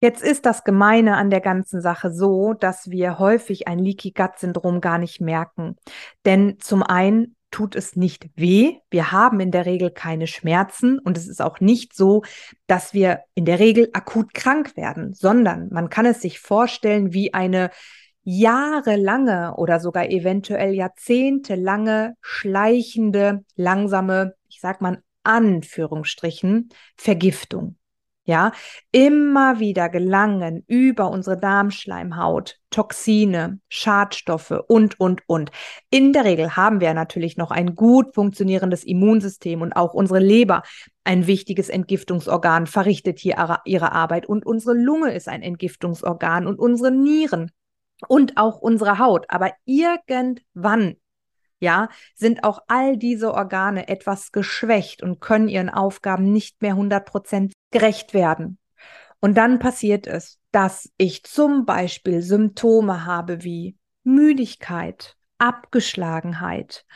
Jetzt 0.00 0.24
ist 0.24 0.44
das 0.44 0.64
Gemeine 0.64 1.16
an 1.16 1.30
der 1.30 1.40
ganzen 1.40 1.80
Sache 1.80 2.12
so, 2.12 2.52
dass 2.52 2.90
wir 2.90 3.20
häufig 3.20 3.68
ein 3.68 3.78
Leaky 3.78 4.10
Gut 4.10 4.38
Syndrom 4.38 4.80
gar 4.80 4.98
nicht 4.98 5.20
merken. 5.20 5.76
Denn 6.24 6.58
zum 6.58 6.82
einen 6.82 7.35
tut 7.50 7.76
es 7.76 7.96
nicht 7.96 8.28
weh. 8.36 8.76
Wir 8.90 9.12
haben 9.12 9.40
in 9.40 9.50
der 9.50 9.66
Regel 9.66 9.90
keine 9.90 10.26
Schmerzen 10.26 10.98
und 10.98 11.16
es 11.16 11.28
ist 11.28 11.40
auch 11.40 11.60
nicht 11.60 11.94
so, 11.94 12.22
dass 12.66 12.92
wir 12.92 13.20
in 13.34 13.44
der 13.44 13.58
Regel 13.58 13.88
akut 13.92 14.34
krank 14.34 14.76
werden, 14.76 15.14
sondern 15.14 15.68
man 15.70 15.88
kann 15.88 16.06
es 16.06 16.20
sich 16.20 16.38
vorstellen 16.38 17.12
wie 17.12 17.32
eine 17.34 17.70
jahrelange 18.24 19.54
oder 19.56 19.78
sogar 19.78 20.10
eventuell 20.10 20.74
jahrzehntelange 20.74 22.16
schleichende, 22.20 23.44
langsame, 23.54 24.34
ich 24.48 24.60
sag 24.60 24.80
mal 24.80 25.02
Anführungsstrichen, 25.22 26.70
Vergiftung. 26.96 27.76
Ja, 28.28 28.50
immer 28.90 29.60
wieder 29.60 29.88
gelangen 29.88 30.64
über 30.66 31.10
unsere 31.10 31.38
Darmschleimhaut 31.38 32.58
Toxine, 32.70 33.60
Schadstoffe 33.68 34.50
und, 34.66 34.98
und, 34.98 35.22
und. 35.28 35.52
In 35.90 36.12
der 36.12 36.24
Regel 36.24 36.56
haben 36.56 36.80
wir 36.80 36.92
natürlich 36.92 37.36
noch 37.36 37.52
ein 37.52 37.76
gut 37.76 38.16
funktionierendes 38.16 38.82
Immunsystem 38.82 39.62
und 39.62 39.74
auch 39.74 39.94
unsere 39.94 40.18
Leber, 40.18 40.64
ein 41.04 41.28
wichtiges 41.28 41.68
Entgiftungsorgan, 41.68 42.66
verrichtet 42.66 43.20
hier 43.20 43.60
ihre 43.64 43.92
Arbeit 43.92 44.26
und 44.26 44.44
unsere 44.44 44.74
Lunge 44.74 45.12
ist 45.12 45.28
ein 45.28 45.42
Entgiftungsorgan 45.42 46.48
und 46.48 46.58
unsere 46.58 46.90
Nieren 46.90 47.52
und 48.08 48.36
auch 48.38 48.58
unsere 48.58 48.98
Haut. 48.98 49.26
Aber 49.28 49.52
irgendwann 49.64 50.96
ja, 51.60 51.88
sind 52.14 52.44
auch 52.44 52.58
all 52.66 52.96
diese 52.96 53.32
Organe 53.32 53.88
etwas 53.88 54.32
geschwächt 54.32 55.02
und 55.02 55.20
können 55.20 55.48
ihren 55.48 55.70
Aufgaben 55.70 56.32
nicht 56.32 56.60
mehr 56.60 56.74
100% 56.74 57.52
gerecht 57.76 58.14
werden. 58.14 58.58
Und 59.20 59.36
dann 59.36 59.58
passiert 59.58 60.06
es, 60.06 60.38
dass 60.50 60.90
ich 60.96 61.24
zum 61.24 61.66
Beispiel 61.66 62.22
Symptome 62.22 63.04
habe 63.04 63.44
wie 63.44 63.76
Müdigkeit, 64.02 65.14
Abgeschlagenheit, 65.36 66.86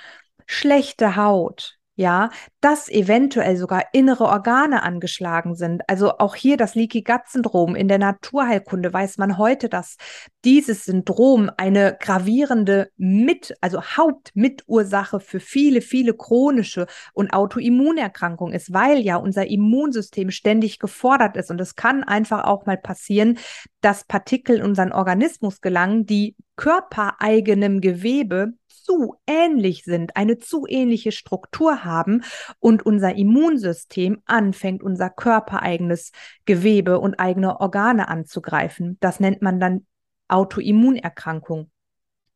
schlechte 0.47 1.17
Haut, 1.17 1.79
ja, 2.01 2.31
dass 2.63 2.89
eventuell 2.89 3.59
sogar 3.59 3.85
innere 3.93 4.25
Organe 4.25 4.83
angeschlagen 4.83 5.55
sind. 5.55 5.83
Also 5.87 6.17
auch 6.17 6.35
hier 6.35 6.57
das 6.57 6.75
Leaky 6.75 7.03
Gut 7.03 7.29
Syndrom. 7.29 7.77
In 7.77 7.89
der 7.89 7.99
Naturheilkunde 7.99 8.91
weiß 8.91 9.19
man 9.19 9.37
heute, 9.37 9.69
dass 9.69 9.97
dieses 10.43 10.87
Syndrom 10.87 11.51
eine 11.59 11.99
gravierende 12.01 12.91
Mit, 12.97 13.55
also 13.61 13.83
Hauptmitursache 13.83 15.21
für 15.21 15.41
viele, 15.41 15.83
viele 15.83 16.15
chronische 16.15 16.87
und 17.13 17.35
Autoimmunerkrankungen 17.35 18.55
ist, 18.55 18.73
weil 18.73 19.01
ja 19.01 19.17
unser 19.17 19.47
Immunsystem 19.47 20.31
ständig 20.31 20.79
gefordert 20.79 21.37
ist. 21.37 21.51
Und 21.51 21.61
es 21.61 21.77
kann 21.77 22.03
einfach 22.03 22.45
auch 22.45 22.65
mal 22.65 22.79
passieren, 22.79 23.37
dass 23.83 24.05
Partikel 24.05 24.57
in 24.57 24.63
unseren 24.63 24.93
Organismus 24.93 25.61
gelangen, 25.61 26.07
die 26.07 26.35
körpereigenem 26.57 27.83
Gewebe 27.83 28.55
zu 28.83 29.17
ähnlich 29.27 29.85
sind, 29.85 30.17
eine 30.17 30.39
zu 30.39 30.67
ähnliche 30.69 31.13
Struktur 31.13 31.85
haben 31.85 32.23
und 32.59 32.85
unser 32.85 33.15
Immunsystem 33.15 34.23
anfängt, 34.25 34.83
unser 34.83 35.11
körpereigenes 35.11 36.13
Gewebe 36.45 36.99
und 37.01 37.19
eigene 37.19 37.61
Organe 37.61 38.09
anzugreifen. 38.09 38.99
Das 39.01 39.21
nennt 39.21 39.43
man 39.43 39.61
dann 39.61 39.87
Autoimmunerkrankung 40.29 41.71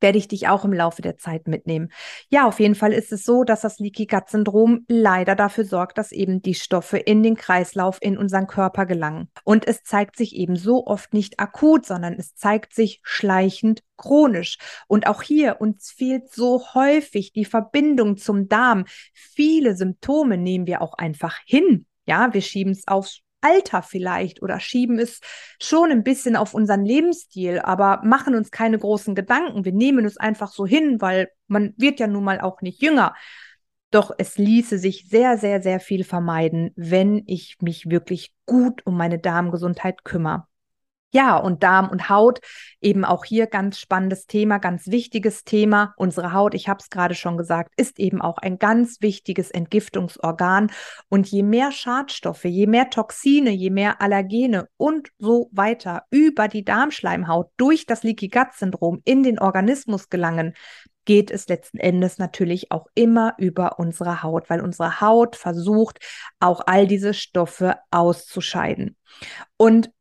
werde 0.04 0.18
ich 0.18 0.28
dich 0.28 0.48
auch 0.48 0.66
im 0.66 0.74
Laufe 0.74 1.00
der 1.00 1.16
Zeit 1.16 1.48
mitnehmen. 1.48 1.90
Ja, 2.28 2.46
auf 2.46 2.60
jeden 2.60 2.74
Fall 2.74 2.92
ist 2.92 3.10
es 3.10 3.24
so, 3.24 3.42
dass 3.42 3.62
das 3.62 3.78
Leaky 3.78 4.04
Gut 4.04 4.28
Syndrom 4.28 4.84
leider 4.86 5.34
dafür 5.34 5.64
sorgt, 5.64 5.96
dass 5.96 6.12
eben 6.12 6.42
die 6.42 6.52
Stoffe 6.52 6.98
in 6.98 7.22
den 7.22 7.36
Kreislauf 7.36 7.96
in 8.02 8.18
unseren 8.18 8.46
Körper 8.46 8.84
gelangen. 8.84 9.30
Und 9.44 9.66
es 9.66 9.82
zeigt 9.82 10.16
sich 10.16 10.36
eben 10.36 10.56
so 10.56 10.86
oft 10.86 11.14
nicht 11.14 11.40
akut, 11.40 11.86
sondern 11.86 12.12
es 12.18 12.34
zeigt 12.34 12.74
sich 12.74 13.00
schleichend 13.02 13.82
chronisch. 13.96 14.58
Und 14.88 15.06
auch 15.06 15.22
hier 15.22 15.62
uns 15.62 15.90
fehlt 15.90 16.30
so 16.30 16.62
häufig 16.74 17.32
die 17.32 17.46
Verbindung 17.46 18.18
zum 18.18 18.50
Darm. 18.50 18.84
Viele 19.14 19.74
Symptome 19.74 20.36
nehmen 20.36 20.66
wir 20.66 20.82
auch 20.82 20.92
einfach 20.92 21.38
hin. 21.46 21.86
Ja, 22.04 22.34
wir 22.34 22.42
schieben 22.42 22.72
es 22.72 22.86
aufs 22.86 23.23
Alter 23.44 23.82
vielleicht 23.82 24.42
oder 24.42 24.58
schieben 24.58 24.98
es 24.98 25.20
schon 25.60 25.90
ein 25.90 26.02
bisschen 26.02 26.34
auf 26.34 26.54
unseren 26.54 26.84
Lebensstil, 26.84 27.60
aber 27.60 28.00
machen 28.02 28.34
uns 28.34 28.50
keine 28.50 28.78
großen 28.78 29.14
Gedanken. 29.14 29.64
Wir 29.64 29.72
nehmen 29.72 30.04
es 30.06 30.16
einfach 30.16 30.50
so 30.50 30.66
hin, 30.66 31.00
weil 31.00 31.28
man 31.46 31.74
wird 31.76 32.00
ja 32.00 32.06
nun 32.06 32.24
mal 32.24 32.40
auch 32.40 32.62
nicht 32.62 32.82
jünger. 32.82 33.14
Doch 33.90 34.10
es 34.18 34.38
ließe 34.38 34.78
sich 34.78 35.08
sehr, 35.08 35.38
sehr, 35.38 35.62
sehr 35.62 35.78
viel 35.78 36.04
vermeiden, 36.04 36.72
wenn 36.74 37.22
ich 37.26 37.58
mich 37.60 37.90
wirklich 37.90 38.32
gut 38.46 38.84
um 38.86 38.96
meine 38.96 39.18
Darmgesundheit 39.18 40.02
kümmere. 40.04 40.46
Ja, 41.14 41.36
und 41.36 41.62
Darm 41.62 41.90
und 41.90 42.08
Haut, 42.08 42.40
eben 42.80 43.04
auch 43.04 43.24
hier 43.24 43.46
ganz 43.46 43.78
spannendes 43.78 44.26
Thema, 44.26 44.58
ganz 44.58 44.88
wichtiges 44.88 45.44
Thema. 45.44 45.94
Unsere 45.96 46.32
Haut, 46.32 46.54
ich 46.54 46.68
habe 46.68 46.80
es 46.82 46.90
gerade 46.90 47.14
schon 47.14 47.36
gesagt, 47.36 47.72
ist 47.76 48.00
eben 48.00 48.20
auch 48.20 48.38
ein 48.38 48.58
ganz 48.58 49.00
wichtiges 49.00 49.52
Entgiftungsorgan. 49.52 50.72
Und 51.08 51.28
je 51.28 51.44
mehr 51.44 51.70
Schadstoffe, 51.70 52.42
je 52.42 52.66
mehr 52.66 52.90
Toxine, 52.90 53.50
je 53.50 53.70
mehr 53.70 54.00
Allergene 54.00 54.66
und 54.76 55.10
so 55.18 55.50
weiter 55.52 56.02
über 56.10 56.48
die 56.48 56.64
Darmschleimhaut 56.64 57.48
durch 57.58 57.86
das 57.86 58.02
Leaky 58.02 58.26
Gut 58.26 58.52
Syndrom 58.56 59.00
in 59.04 59.22
den 59.22 59.38
Organismus 59.38 60.08
gelangen, 60.08 60.54
geht 61.04 61.30
es 61.30 61.46
letzten 61.46 61.78
Endes 61.78 62.18
natürlich 62.18 62.72
auch 62.72 62.88
immer 62.96 63.34
über 63.38 63.78
unsere 63.78 64.24
Haut, 64.24 64.50
weil 64.50 64.60
unsere 64.60 65.00
Haut 65.00 65.36
versucht, 65.36 66.00
auch 66.40 66.62
all 66.66 66.88
diese 66.88 67.14
Stoffe 67.14 67.76
auszuscheiden. 67.92 68.96
Und 69.56 69.92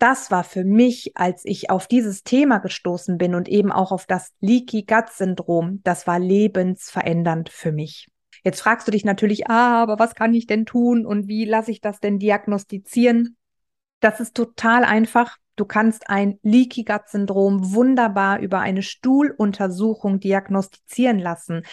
das 0.00 0.30
war 0.30 0.44
für 0.44 0.64
mich, 0.64 1.12
als 1.14 1.42
ich 1.44 1.70
auf 1.70 1.86
dieses 1.86 2.24
Thema 2.24 2.58
gestoßen 2.58 3.18
bin 3.18 3.34
und 3.34 3.48
eben 3.48 3.70
auch 3.70 3.92
auf 3.92 4.06
das 4.06 4.32
Leaky 4.40 4.82
Gut 4.82 5.10
Syndrom, 5.10 5.80
das 5.84 6.06
war 6.06 6.18
lebensverändernd 6.18 7.50
für 7.50 7.70
mich. 7.70 8.08
Jetzt 8.42 8.62
fragst 8.62 8.88
du 8.88 8.92
dich 8.92 9.04
natürlich, 9.04 9.48
ah, 9.48 9.82
aber 9.82 9.98
was 9.98 10.14
kann 10.14 10.32
ich 10.32 10.46
denn 10.46 10.64
tun 10.64 11.04
und 11.04 11.28
wie 11.28 11.44
lasse 11.44 11.70
ich 11.70 11.82
das 11.82 12.00
denn 12.00 12.18
diagnostizieren? 12.18 13.36
Das 14.00 14.20
ist 14.20 14.34
total 14.34 14.84
einfach. 14.84 15.36
Du 15.56 15.66
kannst 15.66 16.08
ein 16.08 16.38
Leaky 16.42 16.84
Gut 16.84 17.08
Syndrom 17.08 17.74
wunderbar 17.74 18.38
über 18.40 18.60
eine 18.60 18.82
Stuhluntersuchung 18.82 20.18
diagnostizieren 20.18 21.18
lassen. 21.18 21.64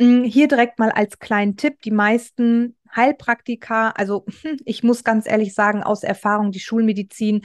Hm, 0.00 0.24
hier 0.24 0.48
direkt 0.48 0.78
mal 0.78 0.90
als 0.90 1.18
kleinen 1.18 1.56
Tipp, 1.56 1.82
die 1.82 1.90
meisten 1.90 2.74
Heilpraktiker, 2.96 3.98
also 3.98 4.24
ich 4.64 4.82
muss 4.82 5.04
ganz 5.04 5.26
ehrlich 5.28 5.54
sagen, 5.54 5.82
aus 5.82 6.02
Erfahrung, 6.02 6.52
die 6.52 6.60
Schulmedizin 6.60 7.42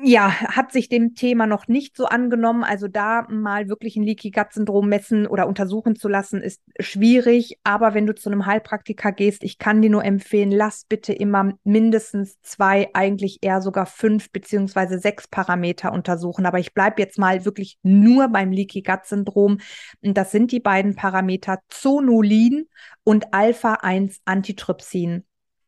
ja, 0.00 0.30
hat 0.30 0.72
sich 0.72 0.88
dem 0.88 1.14
Thema 1.14 1.46
noch 1.46 1.68
nicht 1.68 1.96
so 1.96 2.06
angenommen. 2.06 2.64
Also 2.64 2.88
da 2.88 3.26
mal 3.28 3.68
wirklich 3.68 3.96
ein 3.96 4.02
Leaky 4.02 4.30
Gut 4.30 4.52
Syndrom 4.52 4.88
messen 4.88 5.26
oder 5.26 5.46
untersuchen 5.46 5.96
zu 5.96 6.08
lassen, 6.08 6.40
ist 6.40 6.62
schwierig. 6.80 7.58
Aber 7.62 7.92
wenn 7.92 8.06
du 8.06 8.14
zu 8.14 8.30
einem 8.30 8.46
Heilpraktiker 8.46 9.12
gehst, 9.12 9.44
ich 9.44 9.58
kann 9.58 9.82
dir 9.82 9.90
nur 9.90 10.04
empfehlen, 10.04 10.50
lass 10.50 10.86
bitte 10.86 11.12
immer 11.12 11.52
mindestens 11.64 12.40
zwei, 12.40 12.88
eigentlich 12.94 13.38
eher 13.42 13.60
sogar 13.60 13.86
fünf 13.86 14.30
beziehungsweise 14.32 14.98
sechs 14.98 15.28
Parameter 15.28 15.92
untersuchen. 15.92 16.46
Aber 16.46 16.58
ich 16.58 16.72
bleibe 16.72 17.02
jetzt 17.02 17.18
mal 17.18 17.44
wirklich 17.44 17.78
nur 17.82 18.28
beim 18.28 18.50
Leaky 18.50 18.82
Gut 18.82 19.04
Syndrom. 19.04 19.58
Das 20.00 20.30
sind 20.30 20.52
die 20.52 20.60
beiden 20.60 20.94
Parameter 20.94 21.58
Zonulin 21.68 22.66
und 23.04 23.34
Alpha-1 23.34 24.20
Antitrypsin. 24.24 25.24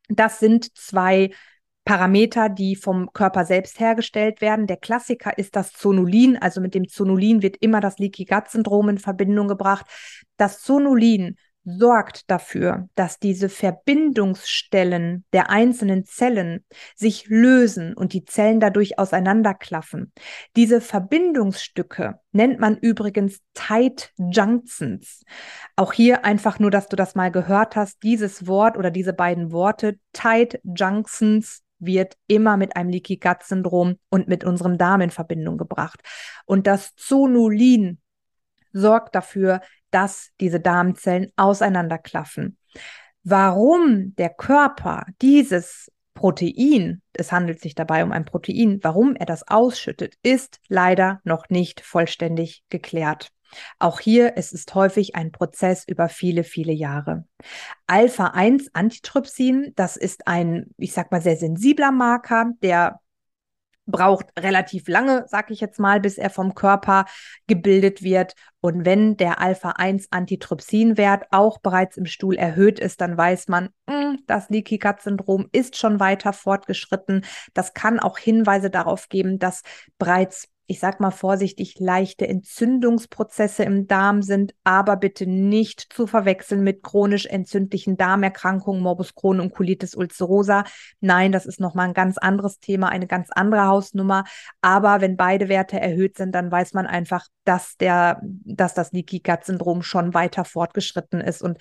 Das 0.09 0.39
sind 0.39 0.77
zwei 0.77 1.31
Parameter, 1.85 2.49
die 2.49 2.77
vom 2.77 3.13
Körper 3.13 3.45
selbst 3.45 3.79
hergestellt 3.79 4.41
werden. 4.41 4.67
Der 4.67 4.77
Klassiker 4.79 5.37
ist 5.37 5.55
das 5.57 5.73
Zonulin. 5.73 6.37
Also 6.37 6.61
mit 6.61 6.75
dem 6.75 6.89
Zonulin 6.89 7.43
wird 7.43 7.57
immer 7.59 7.81
das 7.81 7.99
Leaky 7.99 8.25
Gut 8.25 8.49
Syndrom 8.49 8.89
in 8.89 8.99
Verbindung 8.99 9.49
gebracht. 9.49 9.87
Das 10.37 10.63
Zonulin 10.63 11.37
sorgt 11.65 12.31
dafür, 12.31 12.89
dass 12.95 13.19
diese 13.19 13.49
Verbindungsstellen 13.49 15.25
der 15.33 15.51
einzelnen 15.51 16.05
Zellen 16.05 16.65
sich 16.95 17.27
lösen 17.29 17.95
und 17.95 18.13
die 18.13 18.25
Zellen 18.25 18.61
dadurch 18.61 18.99
auseinanderklaffen. 18.99 20.13
Diese 20.57 20.81
Verbindungsstücke 20.81 22.21
nennt 22.33 22.61
man 22.61 22.77
übrigens 22.77 23.41
Tight 23.55 24.13
Junctions. 24.19 25.23
Auch 25.77 25.93
hier 25.93 26.25
einfach 26.25 26.59
nur, 26.59 26.71
dass 26.71 26.89
du 26.89 26.97
das 26.97 27.15
mal 27.15 27.31
gehört 27.31 27.77
hast, 27.77 28.03
dieses 28.03 28.47
Wort 28.47 28.77
oder 28.77 28.91
diese 28.91 29.15
beiden 29.15 29.51
Worte 29.51 29.99
Tight 30.13 30.61
Junctions 30.65 31.64
wird 31.79 32.17
immer 32.27 32.57
mit 32.57 32.77
einem 32.77 32.91
Leaky 32.91 33.17
Gut 33.17 33.43
Syndrom 33.43 33.97
und 34.09 34.29
mit 34.29 34.45
unserem 34.45 34.79
Darm 34.79 35.01
in 35.01 35.11
Verbindung 35.11 35.59
gebracht. 35.59 36.01
Und 36.47 36.67
das 36.67 36.95
Zonulin 36.97 37.99
sorgt 38.73 39.15
dafür, 39.15 39.61
dass 39.91 40.31
diese 40.41 40.61
Darmzellen 40.61 41.33
auseinanderklaffen. 41.37 42.59
Warum 43.23 44.15
der 44.17 44.31
Körper 44.31 45.07
dieses 45.23 45.91
Protein, 46.15 47.03
es 47.13 47.33
handelt 47.33 47.61
sich 47.61 47.75
dabei 47.75 48.05
um 48.05 48.13
ein 48.13 48.25
Protein, 48.25 48.79
warum 48.83 49.17
er 49.17 49.27
das 49.27 49.47
ausschüttet, 49.49 50.15
ist 50.23 50.61
leider 50.69 51.21
noch 51.25 51.49
nicht 51.49 51.81
vollständig 51.81 52.65
geklärt. 52.71 53.31
Auch 53.79 54.01
hier 54.01 54.33
es 54.37 54.53
ist 54.53 54.75
häufig 54.75 55.15
ein 55.17 55.33
Prozess 55.33 55.85
über 55.87 56.09
viele, 56.09 56.45
viele 56.45 56.73
Jahre. 56.73 57.25
Alpha-1-Antitrypsin, 57.87 59.73
das 59.77 59.97
ist 59.97 60.27
ein, 60.27 60.67
ich 60.77 60.93
sag 60.93 61.11
mal, 61.13 61.23
sehr 61.23 61.37
sensibler 61.37 61.93
Marker, 61.93 62.53
der 62.63 63.01
braucht 63.87 64.27
relativ 64.39 64.89
lange, 64.89 65.25
sag 65.29 65.51
ich 65.51 65.61
jetzt 65.61 65.79
mal, 65.79 66.01
bis 66.01 66.17
er 66.19 66.31
vom 66.31 66.55
Körper 66.55 67.05
gebildet 67.47 68.03
wird. 68.03 68.35
Und 68.61 68.85
wenn 68.85 69.17
der 69.17 69.41
Alpha-1-Antitrypsin-Wert 69.41 71.27
auch 71.31 71.59
bereits 71.59 71.97
im 71.97 72.07
Stuhl 72.07 72.37
erhöht 72.37 72.79
ist, 72.81 73.01
dann 73.01 73.17
weiß 73.17 73.49
man, 73.49 73.69
mh, 73.87 73.95
hm, 73.95 74.19
das 74.27 74.49
Leaky 74.49 74.79
Gut 74.79 75.01
Syndrom 75.03 75.49
ist 75.53 75.77
schon 75.77 76.01
weiter 76.01 76.33
fortgeschritten. 76.33 77.25
Das 77.53 77.75
kann 77.75 78.01
auch 78.01 78.19
Hinweise 78.19 78.71
darauf 78.71 79.09
geben, 79.09 79.39
dass 79.39 79.63
bereits 79.99 80.49
ich 80.67 80.81
sag 80.81 80.99
mal 80.99 81.11
vorsichtig, 81.11 81.79
leichte 81.79 82.27
Entzündungsprozesse 82.27 83.65
im 83.65 83.87
Darm 83.87 84.23
sind, 84.23 84.55
aber 84.65 84.97
bitte 84.97 85.27
nicht 85.27 85.93
zu 85.93 86.07
verwechseln 86.07 86.63
mit 86.63 86.83
chronisch 86.83 87.27
entzündlichen 87.27 87.97
Darmerkrankungen, 87.97 88.83
Morbus 88.83 89.15
Crohn 89.15 89.41
und 89.41 89.53
Colitis 89.55 89.95
ulcerosa. 89.95 90.65
Nein, 91.01 91.33
das 91.33 91.45
ist 91.45 91.61
nochmal 91.61 91.89
ein 91.89 91.95
ganz 91.95 92.17
anderes 92.17 92.61
Thema, 92.61 92.89
eine 92.89 93.07
ganz 93.07 93.29
andere 93.31 93.67
Hausnummer. 93.67 94.25
Aber 94.63 95.03
wenn 95.03 95.17
beide 95.17 95.49
Werte 95.49 95.79
erhöht 95.79 96.17
sind, 96.17 96.35
dann 96.35 96.51
weiß 96.51 96.73
man 96.73 96.87
einfach, 96.87 97.27
dass 97.45 97.77
der, 97.77 98.21
dass 98.23 98.73
das 98.73 98.93
Leaky 98.93 99.21
Gut 99.21 99.45
Syndrom 99.45 99.83
schon 99.83 100.15
weiter 100.15 100.47
fortgeschritten 100.47 101.21
ist 101.21 101.43
und 101.43 101.59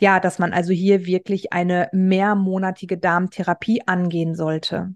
ja, 0.00 0.20
dass 0.20 0.38
man 0.38 0.52
also 0.52 0.72
hier 0.72 1.04
wirklich 1.04 1.52
eine 1.52 1.88
mehrmonatige 1.92 2.96
Darmtherapie 2.96 3.82
angehen 3.86 4.34
sollte. 4.34 4.94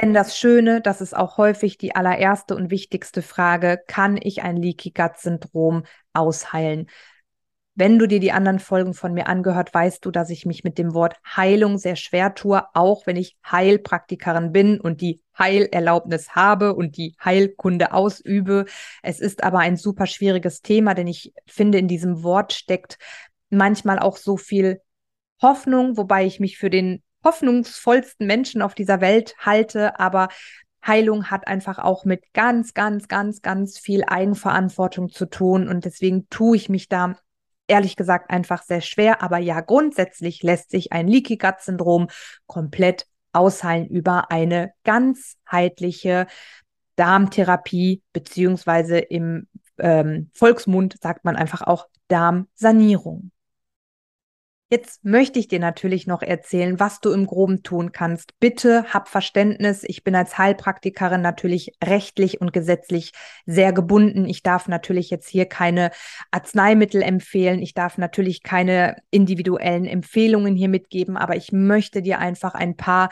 Denn 0.00 0.14
das 0.14 0.38
Schöne, 0.38 0.80
das 0.80 1.02
ist 1.02 1.14
auch 1.14 1.36
häufig 1.36 1.76
die 1.76 1.94
allererste 1.94 2.56
und 2.56 2.70
wichtigste 2.70 3.20
Frage, 3.20 3.82
kann 3.86 4.18
ich 4.20 4.42
ein 4.42 4.56
Leaky 4.56 4.92
Gut 4.92 5.18
Syndrom 5.18 5.82
ausheilen? 6.14 6.88
Wenn 7.74 7.98
du 7.98 8.06
dir 8.06 8.18
die 8.18 8.32
anderen 8.32 8.60
Folgen 8.60 8.94
von 8.94 9.12
mir 9.12 9.26
angehört, 9.26 9.74
weißt 9.74 10.04
du, 10.04 10.10
dass 10.10 10.30
ich 10.30 10.46
mich 10.46 10.64
mit 10.64 10.78
dem 10.78 10.94
Wort 10.94 11.16
Heilung 11.36 11.76
sehr 11.76 11.96
schwer 11.96 12.34
tue, 12.34 12.62
auch 12.74 13.06
wenn 13.06 13.16
ich 13.16 13.36
Heilpraktikerin 13.44 14.52
bin 14.52 14.80
und 14.80 15.02
die 15.02 15.20
Heilerlaubnis 15.38 16.30
habe 16.30 16.74
und 16.74 16.96
die 16.96 17.14
Heilkunde 17.22 17.92
ausübe. 17.92 18.64
Es 19.02 19.20
ist 19.20 19.42
aber 19.42 19.58
ein 19.58 19.76
super 19.76 20.06
schwieriges 20.06 20.62
Thema, 20.62 20.94
denn 20.94 21.08
ich 21.08 21.34
finde, 21.46 21.78
in 21.78 21.88
diesem 21.88 22.22
Wort 22.22 22.54
steckt 22.54 22.96
manchmal 23.50 23.98
auch 23.98 24.16
so 24.16 24.38
viel 24.38 24.80
Hoffnung, 25.42 25.98
wobei 25.98 26.24
ich 26.24 26.40
mich 26.40 26.56
für 26.56 26.70
den 26.70 27.02
hoffnungsvollsten 27.24 28.26
Menschen 28.26 28.62
auf 28.62 28.74
dieser 28.74 29.00
Welt 29.00 29.34
halte, 29.38 29.98
aber 29.98 30.28
Heilung 30.86 31.30
hat 31.30 31.46
einfach 31.46 31.78
auch 31.78 32.04
mit 32.04 32.32
ganz, 32.32 32.72
ganz, 32.72 33.08
ganz, 33.08 33.42
ganz 33.42 33.78
viel 33.78 34.04
Eigenverantwortung 34.04 35.10
zu 35.10 35.26
tun 35.26 35.68
und 35.68 35.84
deswegen 35.84 36.28
tue 36.30 36.56
ich 36.56 36.68
mich 36.68 36.88
da 36.88 37.16
ehrlich 37.66 37.96
gesagt 37.96 38.30
einfach 38.30 38.62
sehr 38.62 38.80
schwer. 38.80 39.22
Aber 39.22 39.38
ja, 39.38 39.60
grundsätzlich 39.60 40.42
lässt 40.42 40.70
sich 40.70 40.92
ein 40.92 41.06
Leaky 41.06 41.36
Gut 41.36 41.60
Syndrom 41.60 42.08
komplett 42.46 43.06
ausheilen 43.32 43.86
über 43.88 44.30
eine 44.30 44.72
ganzheitliche 44.84 46.26
Darmtherapie, 46.96 48.02
beziehungsweise 48.12 48.98
im 48.98 49.46
ähm, 49.78 50.30
Volksmund 50.34 50.96
sagt 51.00 51.24
man 51.24 51.36
einfach 51.36 51.62
auch 51.62 51.86
Darmsanierung. 52.08 53.30
Jetzt 54.72 55.04
möchte 55.04 55.40
ich 55.40 55.48
dir 55.48 55.58
natürlich 55.58 56.06
noch 56.06 56.22
erzählen, 56.22 56.78
was 56.78 57.00
du 57.00 57.10
im 57.10 57.26
Groben 57.26 57.64
tun 57.64 57.90
kannst. 57.90 58.38
Bitte 58.38 58.84
hab 58.94 59.08
Verständnis. 59.08 59.82
Ich 59.84 60.04
bin 60.04 60.14
als 60.14 60.38
Heilpraktikerin 60.38 61.20
natürlich 61.20 61.72
rechtlich 61.82 62.40
und 62.40 62.52
gesetzlich 62.52 63.10
sehr 63.46 63.72
gebunden. 63.72 64.26
Ich 64.26 64.44
darf 64.44 64.68
natürlich 64.68 65.10
jetzt 65.10 65.28
hier 65.28 65.46
keine 65.46 65.90
Arzneimittel 66.30 67.02
empfehlen. 67.02 67.60
Ich 67.60 67.74
darf 67.74 67.98
natürlich 67.98 68.44
keine 68.44 68.94
individuellen 69.10 69.86
Empfehlungen 69.86 70.54
hier 70.54 70.68
mitgeben, 70.68 71.16
aber 71.16 71.34
ich 71.34 71.50
möchte 71.50 72.00
dir 72.00 72.20
einfach 72.20 72.54
ein 72.54 72.76
paar 72.76 73.08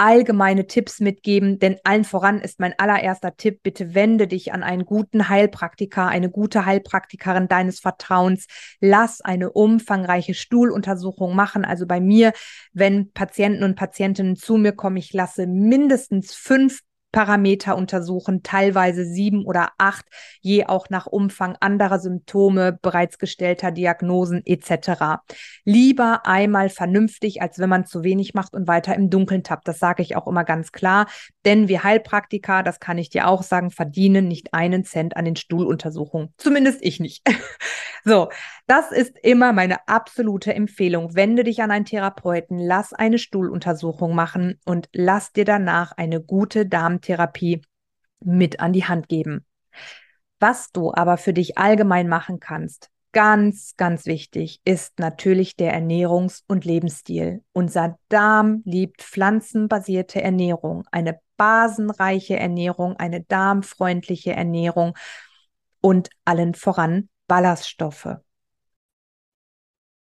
allgemeine 0.00 0.66
Tipps 0.66 0.98
mitgeben, 1.00 1.58
denn 1.58 1.76
allen 1.84 2.04
voran 2.04 2.40
ist 2.40 2.58
mein 2.58 2.72
allererster 2.78 3.36
Tipp, 3.36 3.62
bitte 3.62 3.94
wende 3.94 4.26
dich 4.26 4.54
an 4.54 4.62
einen 4.62 4.86
guten 4.86 5.28
Heilpraktiker, 5.28 6.08
eine 6.08 6.30
gute 6.30 6.64
Heilpraktikerin 6.64 7.48
deines 7.48 7.80
Vertrauens. 7.80 8.46
Lass 8.80 9.20
eine 9.20 9.52
umfangreiche 9.52 10.32
Stuhluntersuchung 10.32 11.36
machen. 11.36 11.66
Also 11.66 11.86
bei 11.86 12.00
mir, 12.00 12.32
wenn 12.72 13.12
Patienten 13.12 13.62
und 13.62 13.76
Patientinnen 13.76 14.36
zu 14.36 14.56
mir 14.56 14.72
kommen, 14.72 14.96
ich 14.96 15.12
lasse 15.12 15.46
mindestens 15.46 16.32
fünf 16.32 16.80
Parameter 17.12 17.76
untersuchen, 17.76 18.42
teilweise 18.42 19.04
sieben 19.04 19.44
oder 19.44 19.70
acht, 19.78 20.06
je 20.40 20.66
auch 20.66 20.90
nach 20.90 21.06
Umfang 21.06 21.56
anderer 21.60 21.98
Symptome, 21.98 22.78
bereits 22.80 23.18
gestellter 23.18 23.70
Diagnosen 23.70 24.42
etc. 24.44 25.22
Lieber 25.64 26.26
einmal 26.26 26.68
vernünftig, 26.68 27.42
als 27.42 27.58
wenn 27.58 27.68
man 27.68 27.86
zu 27.86 28.04
wenig 28.04 28.34
macht 28.34 28.54
und 28.54 28.68
weiter 28.68 28.94
im 28.94 29.10
Dunkeln 29.10 29.42
tappt. 29.42 29.66
Das 29.66 29.78
sage 29.78 30.02
ich 30.02 30.16
auch 30.16 30.26
immer 30.26 30.44
ganz 30.44 30.72
klar, 30.72 31.06
denn 31.44 31.68
wir 31.68 31.84
Heilpraktiker, 31.84 32.62
das 32.62 32.80
kann 32.80 32.98
ich 32.98 33.10
dir 33.10 33.28
auch 33.28 33.42
sagen, 33.42 33.70
verdienen 33.70 34.28
nicht 34.28 34.54
einen 34.54 34.84
Cent 34.84 35.16
an 35.16 35.24
den 35.24 35.36
Stuhluntersuchungen. 35.36 36.32
Zumindest 36.36 36.80
ich 36.82 37.00
nicht. 37.00 37.22
so, 38.04 38.28
das 38.66 38.92
ist 38.92 39.16
immer 39.22 39.52
meine 39.52 39.88
absolute 39.88 40.54
Empfehlung. 40.54 41.14
Wende 41.14 41.44
dich 41.44 41.62
an 41.62 41.70
einen 41.70 41.84
Therapeuten, 41.84 42.58
lass 42.58 42.92
eine 42.92 43.18
Stuhluntersuchung 43.18 44.14
machen 44.14 44.60
und 44.64 44.88
lass 44.92 45.32
dir 45.32 45.44
danach 45.44 45.92
eine 45.96 46.20
gute 46.20 46.66
Darmtherapie 47.00 47.62
mit 48.20 48.60
an 48.60 48.72
die 48.72 48.84
Hand 48.84 49.08
geben. 49.08 49.44
Was 50.38 50.70
du 50.72 50.92
aber 50.92 51.16
für 51.16 51.32
dich 51.32 51.58
allgemein 51.58 52.08
machen 52.08 52.40
kannst, 52.40 52.88
ganz, 53.12 53.74
ganz 53.76 54.06
wichtig, 54.06 54.60
ist 54.64 54.98
natürlich 54.98 55.56
der 55.56 55.74
Ernährungs- 55.74 56.42
und 56.46 56.64
Lebensstil. 56.64 57.42
Unser 57.52 57.98
Darm 58.08 58.62
liebt 58.64 59.02
pflanzenbasierte 59.02 60.22
Ernährung, 60.22 60.84
eine 60.92 61.18
basenreiche 61.36 62.38
Ernährung, 62.38 62.96
eine 62.96 63.22
darmfreundliche 63.22 64.32
Ernährung 64.32 64.96
und 65.80 66.10
allen 66.24 66.54
voran 66.54 67.08
Ballaststoffe. 67.26 68.16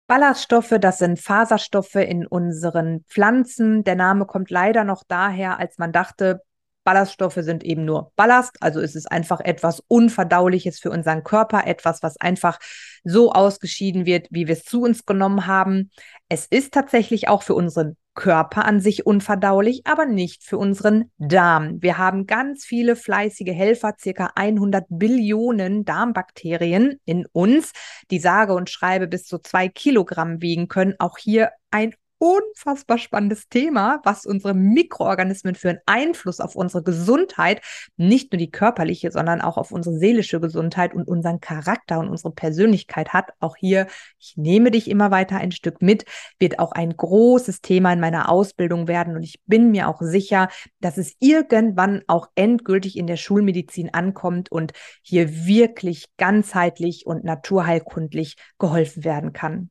Ballaststoffe, 0.08 0.74
das 0.80 0.98
sind 0.98 1.20
Faserstoffe 1.20 1.96
in 1.96 2.26
unseren 2.26 3.04
Pflanzen. 3.08 3.84
Der 3.84 3.94
Name 3.94 4.24
kommt 4.24 4.50
leider 4.50 4.82
noch 4.82 5.04
daher, 5.06 5.58
als 5.58 5.76
man 5.76 5.92
dachte, 5.92 6.40
Ballaststoffe 6.88 7.40
sind 7.40 7.64
eben 7.64 7.84
nur 7.84 8.12
Ballast, 8.16 8.56
also 8.62 8.80
ist 8.80 8.96
es 8.96 9.04
einfach 9.04 9.40
etwas 9.40 9.82
Unverdauliches 9.88 10.78
für 10.80 10.90
unseren 10.90 11.22
Körper, 11.22 11.66
etwas, 11.66 12.02
was 12.02 12.18
einfach 12.18 12.58
so 13.04 13.30
ausgeschieden 13.30 14.06
wird, 14.06 14.28
wie 14.30 14.46
wir 14.46 14.54
es 14.54 14.64
zu 14.64 14.80
uns 14.80 15.04
genommen 15.04 15.46
haben. 15.46 15.90
Es 16.30 16.46
ist 16.46 16.72
tatsächlich 16.72 17.28
auch 17.28 17.42
für 17.42 17.52
unseren 17.52 17.98
Körper 18.14 18.64
an 18.64 18.80
sich 18.80 19.04
unverdaulich, 19.04 19.82
aber 19.84 20.06
nicht 20.06 20.42
für 20.44 20.56
unseren 20.56 21.10
Darm. 21.18 21.76
Wir 21.82 21.98
haben 21.98 22.26
ganz 22.26 22.64
viele 22.64 22.96
fleißige 22.96 23.52
Helfer, 23.52 23.94
circa 24.00 24.30
100 24.34 24.86
Billionen 24.88 25.84
Darmbakterien 25.84 26.98
in 27.04 27.26
uns, 27.32 27.72
die 28.10 28.18
sage 28.18 28.54
und 28.54 28.70
schreibe 28.70 29.08
bis 29.08 29.24
zu 29.24 29.36
zwei 29.36 29.68
Kilogramm 29.68 30.40
wiegen 30.40 30.68
können. 30.68 30.94
Auch 30.98 31.18
hier 31.18 31.50
ein 31.70 31.92
unfassbar 32.18 32.98
spannendes 32.98 33.48
Thema, 33.48 34.00
was 34.04 34.26
unsere 34.26 34.54
Mikroorganismen 34.54 35.54
für 35.54 35.70
einen 35.70 35.80
Einfluss 35.86 36.40
auf 36.40 36.56
unsere 36.56 36.82
Gesundheit, 36.82 37.62
nicht 37.96 38.32
nur 38.32 38.38
die 38.38 38.50
körperliche, 38.50 39.10
sondern 39.10 39.40
auch 39.40 39.56
auf 39.56 39.70
unsere 39.72 39.96
seelische 39.96 40.40
Gesundheit 40.40 40.94
und 40.94 41.08
unseren 41.08 41.40
Charakter 41.40 41.98
und 42.00 42.08
unsere 42.08 42.32
Persönlichkeit 42.32 43.12
hat. 43.12 43.30
Auch 43.40 43.56
hier, 43.56 43.86
ich 44.18 44.36
nehme 44.36 44.70
dich 44.70 44.90
immer 44.90 45.10
weiter 45.10 45.36
ein 45.36 45.52
Stück 45.52 45.80
mit, 45.80 46.04
wird 46.38 46.58
auch 46.58 46.72
ein 46.72 46.96
großes 46.96 47.60
Thema 47.60 47.92
in 47.92 48.00
meiner 48.00 48.28
Ausbildung 48.28 48.88
werden. 48.88 49.16
Und 49.16 49.22
ich 49.22 49.40
bin 49.46 49.70
mir 49.70 49.88
auch 49.88 50.00
sicher, 50.00 50.48
dass 50.80 50.98
es 50.98 51.14
irgendwann 51.20 52.02
auch 52.06 52.28
endgültig 52.34 52.96
in 52.96 53.06
der 53.06 53.16
Schulmedizin 53.16 53.94
ankommt 53.94 54.50
und 54.50 54.72
hier 55.02 55.46
wirklich 55.46 56.06
ganzheitlich 56.16 57.06
und 57.06 57.24
naturheilkundlich 57.24 58.36
geholfen 58.58 59.04
werden 59.04 59.32
kann. 59.32 59.70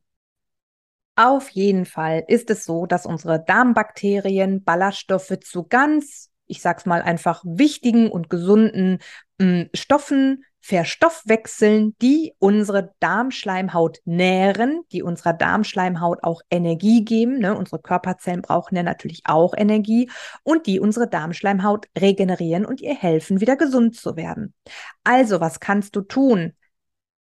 Auf 1.18 1.48
jeden 1.48 1.84
Fall 1.84 2.22
ist 2.28 2.48
es 2.48 2.64
so, 2.64 2.86
dass 2.86 3.04
unsere 3.04 3.42
Darmbakterien 3.44 4.62
Ballaststoffe 4.62 5.40
zu 5.42 5.64
ganz, 5.64 6.30
ich 6.46 6.62
sag's 6.62 6.86
mal 6.86 7.02
einfach, 7.02 7.42
wichtigen 7.44 8.08
und 8.08 8.30
gesunden 8.30 8.98
mh, 9.38 9.44
hm, 9.44 9.70
Stoffen 9.74 10.44
verstoffwechseln, 10.60 11.96
die 12.00 12.34
unsere 12.38 12.94
Darmschleimhaut 13.00 13.98
nähren, 14.04 14.82
die 14.92 15.02
unserer 15.02 15.32
Darmschleimhaut 15.32 16.22
auch 16.22 16.40
Energie 16.50 17.04
geben. 17.04 17.40
Ne? 17.40 17.56
Unsere 17.56 17.80
Körperzellen 17.80 18.42
brauchen 18.42 18.76
ja 18.76 18.84
natürlich 18.84 19.22
auch 19.24 19.54
Energie 19.56 20.08
und 20.44 20.68
die 20.68 20.78
unsere 20.78 21.08
Darmschleimhaut 21.08 21.86
regenerieren 21.98 22.64
und 22.64 22.80
ihr 22.80 22.94
helfen, 22.94 23.40
wieder 23.40 23.56
gesund 23.56 23.96
zu 23.96 24.14
werden. 24.14 24.54
Also, 25.02 25.40
was 25.40 25.58
kannst 25.58 25.96
du 25.96 26.02
tun? 26.02 26.52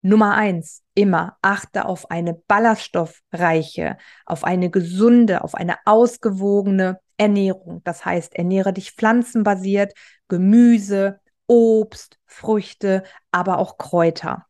Nummer 0.01 0.35
eins, 0.35 0.83
immer 0.93 1.37
achte 1.41 1.85
auf 1.85 2.11
eine 2.11 2.33
ballaststoffreiche, 2.33 3.97
auf 4.25 4.43
eine 4.43 4.69
gesunde, 4.69 5.43
auf 5.43 5.55
eine 5.55 5.75
ausgewogene 5.85 6.99
Ernährung. 7.17 7.81
Das 7.83 8.05
heißt, 8.05 8.35
ernähre 8.35 8.73
dich 8.73 8.91
pflanzenbasiert, 8.91 9.93
Gemüse, 10.27 11.19
Obst, 11.47 12.19
Früchte, 12.25 13.03
aber 13.31 13.57
auch 13.57 13.77
Kräuter. 13.77 14.45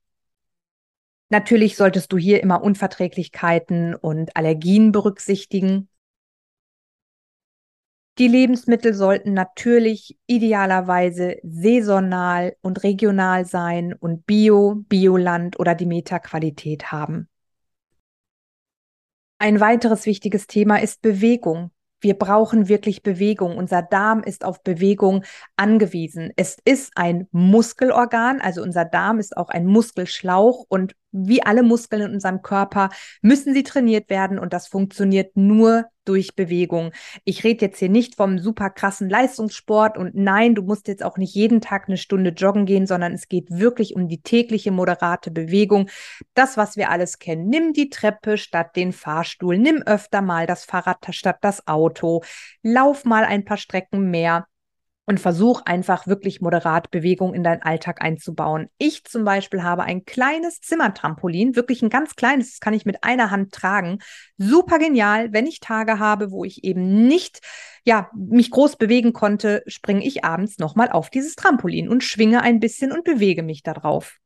Natürlich 1.29 1.75
solltest 1.75 2.11
du 2.13 2.17
hier 2.17 2.41
immer 2.41 2.63
Unverträglichkeiten 2.63 3.95
und 3.95 4.35
Allergien 4.35 4.91
berücksichtigen. 4.91 5.89
Die 8.17 8.27
Lebensmittel 8.27 8.95
sollten 8.95 9.33
natürlich 9.33 10.17
idealerweise 10.25 11.37
saisonal 11.43 12.55
und 12.61 12.83
regional 12.83 13.45
sein 13.45 13.93
und 13.93 14.25
Bio, 14.25 14.83
Bioland 14.89 15.59
oder 15.59 15.75
Demeter-Qualität 15.75 16.91
haben. 16.91 17.29
Ein 19.37 19.59
weiteres 19.59 20.07
wichtiges 20.07 20.47
Thema 20.47 20.81
ist 20.81 21.03
Bewegung. 21.03 21.69
Wir 21.99 22.15
brauchen 22.15 22.67
wirklich 22.67 23.03
Bewegung. 23.03 23.55
Unser 23.55 23.83
Darm 23.83 24.23
ist 24.23 24.43
auf 24.43 24.63
Bewegung 24.63 25.23
angewiesen. 25.55 26.31
Es 26.35 26.57
ist 26.65 26.93
ein 26.95 27.27
Muskelorgan, 27.31 28.41
also 28.41 28.63
unser 28.63 28.85
Darm 28.85 29.19
ist 29.19 29.37
auch 29.37 29.49
ein 29.49 29.67
Muskelschlauch 29.67 30.65
und 30.69 30.95
wie 31.11 31.43
alle 31.43 31.63
Muskeln 31.63 32.01
in 32.01 32.13
unserem 32.13 32.41
Körper 32.41 32.89
müssen 33.21 33.53
sie 33.53 33.63
trainiert 33.63 34.09
werden 34.09 34.39
und 34.39 34.53
das 34.53 34.67
funktioniert 34.67 35.35
nur 35.35 35.85
durch 36.05 36.35
Bewegung. 36.35 36.91
Ich 37.25 37.43
rede 37.43 37.65
jetzt 37.65 37.79
hier 37.79 37.89
nicht 37.89 38.15
vom 38.15 38.39
super 38.39 38.69
krassen 38.69 39.09
Leistungssport 39.09 39.97
und 39.97 40.15
nein, 40.15 40.55
du 40.55 40.61
musst 40.61 40.87
jetzt 40.87 41.03
auch 41.03 41.17
nicht 41.17 41.35
jeden 41.35 41.59
Tag 41.61 41.87
eine 41.87 41.97
Stunde 41.97 42.29
joggen 42.31 42.65
gehen, 42.65 42.87
sondern 42.87 43.13
es 43.13 43.27
geht 43.27 43.47
wirklich 43.49 43.95
um 43.95 44.07
die 44.07 44.21
tägliche 44.21 44.71
moderate 44.71 45.31
Bewegung. 45.31 45.89
Das, 46.33 46.55
was 46.55 46.77
wir 46.77 46.89
alles 46.89 47.19
kennen. 47.19 47.47
Nimm 47.49 47.73
die 47.73 47.89
Treppe 47.89 48.37
statt 48.37 48.75
den 48.75 48.93
Fahrstuhl, 48.93 49.57
nimm 49.57 49.81
öfter 49.83 50.21
mal 50.21 50.47
das 50.47 50.63
Fahrrad 50.65 51.05
statt 51.11 51.37
das 51.41 51.67
Auto, 51.67 52.23
lauf 52.63 53.03
mal 53.03 53.25
ein 53.25 53.43
paar 53.43 53.57
Strecken 53.57 54.09
mehr 54.09 54.47
und 55.07 55.19
versuch 55.19 55.61
einfach 55.65 56.05
wirklich 56.05 56.41
moderat 56.41 56.91
Bewegung 56.91 57.33
in 57.33 57.43
deinen 57.43 57.63
Alltag 57.63 58.01
einzubauen. 58.03 58.69
Ich 58.77 59.05
zum 59.05 59.23
Beispiel 59.23 59.63
habe 59.63 59.83
ein 59.83 60.05
kleines 60.05 60.59
Zimmertrampolin, 60.59 61.55
wirklich 61.55 61.81
ein 61.81 61.89
ganz 61.89 62.15
kleines, 62.15 62.51
das 62.51 62.59
kann 62.59 62.73
ich 62.73 62.85
mit 62.85 63.03
einer 63.03 63.31
Hand 63.31 63.53
tragen. 63.53 63.99
Super 64.37 64.77
genial, 64.77 65.31
wenn 65.31 65.47
ich 65.47 65.61
Tage 65.61 65.97
habe, 65.97 66.29
wo 66.29 66.43
ich 66.43 66.63
eben 66.65 67.07
nicht 67.07 67.39
ja, 67.85 68.11
mich 68.13 68.51
groß 68.51 68.75
bewegen 68.75 69.13
konnte, 69.13 69.63
springe 69.65 70.05
ich 70.05 70.25
abends 70.25 70.59
nochmal 70.59 70.91
auf 70.91 71.09
dieses 71.09 71.35
Trampolin 71.35 71.87
und 71.87 72.03
schwinge 72.03 72.41
ein 72.41 72.59
bisschen 72.59 72.91
und 72.91 73.05
bewege 73.05 73.43
mich 73.43 73.63
darauf. 73.63 74.19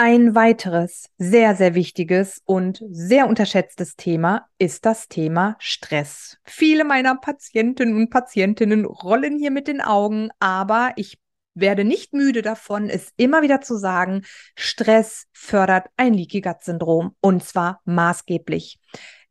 Ein 0.00 0.36
weiteres 0.36 1.10
sehr, 1.18 1.56
sehr 1.56 1.74
wichtiges 1.74 2.40
und 2.44 2.84
sehr 2.88 3.26
unterschätztes 3.26 3.96
Thema 3.96 4.46
ist 4.56 4.86
das 4.86 5.08
Thema 5.08 5.56
Stress. 5.58 6.38
Viele 6.44 6.84
meiner 6.84 7.16
Patientinnen 7.16 7.96
und 7.96 8.08
Patientinnen 8.08 8.84
rollen 8.84 9.36
hier 9.36 9.50
mit 9.50 9.66
den 9.66 9.80
Augen, 9.80 10.28
aber 10.38 10.92
ich 10.94 11.18
werde 11.54 11.82
nicht 11.82 12.12
müde 12.12 12.42
davon, 12.42 12.88
es 12.88 13.12
immer 13.16 13.42
wieder 13.42 13.60
zu 13.60 13.76
sagen, 13.76 14.22
Stress 14.54 15.26
fördert 15.32 15.88
ein 15.96 16.14
Leaky 16.14 16.42
Gut 16.42 16.62
Syndrom 16.62 17.16
und 17.20 17.42
zwar 17.42 17.80
maßgeblich. 17.84 18.78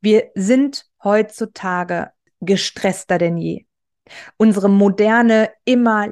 Wir 0.01 0.31
sind 0.35 0.85
heutzutage 1.01 2.11
gestresster 2.41 3.17
denn 3.17 3.37
je. 3.37 3.63
Unsere 4.35 4.67
moderne, 4.67 5.49
immer 5.63 6.07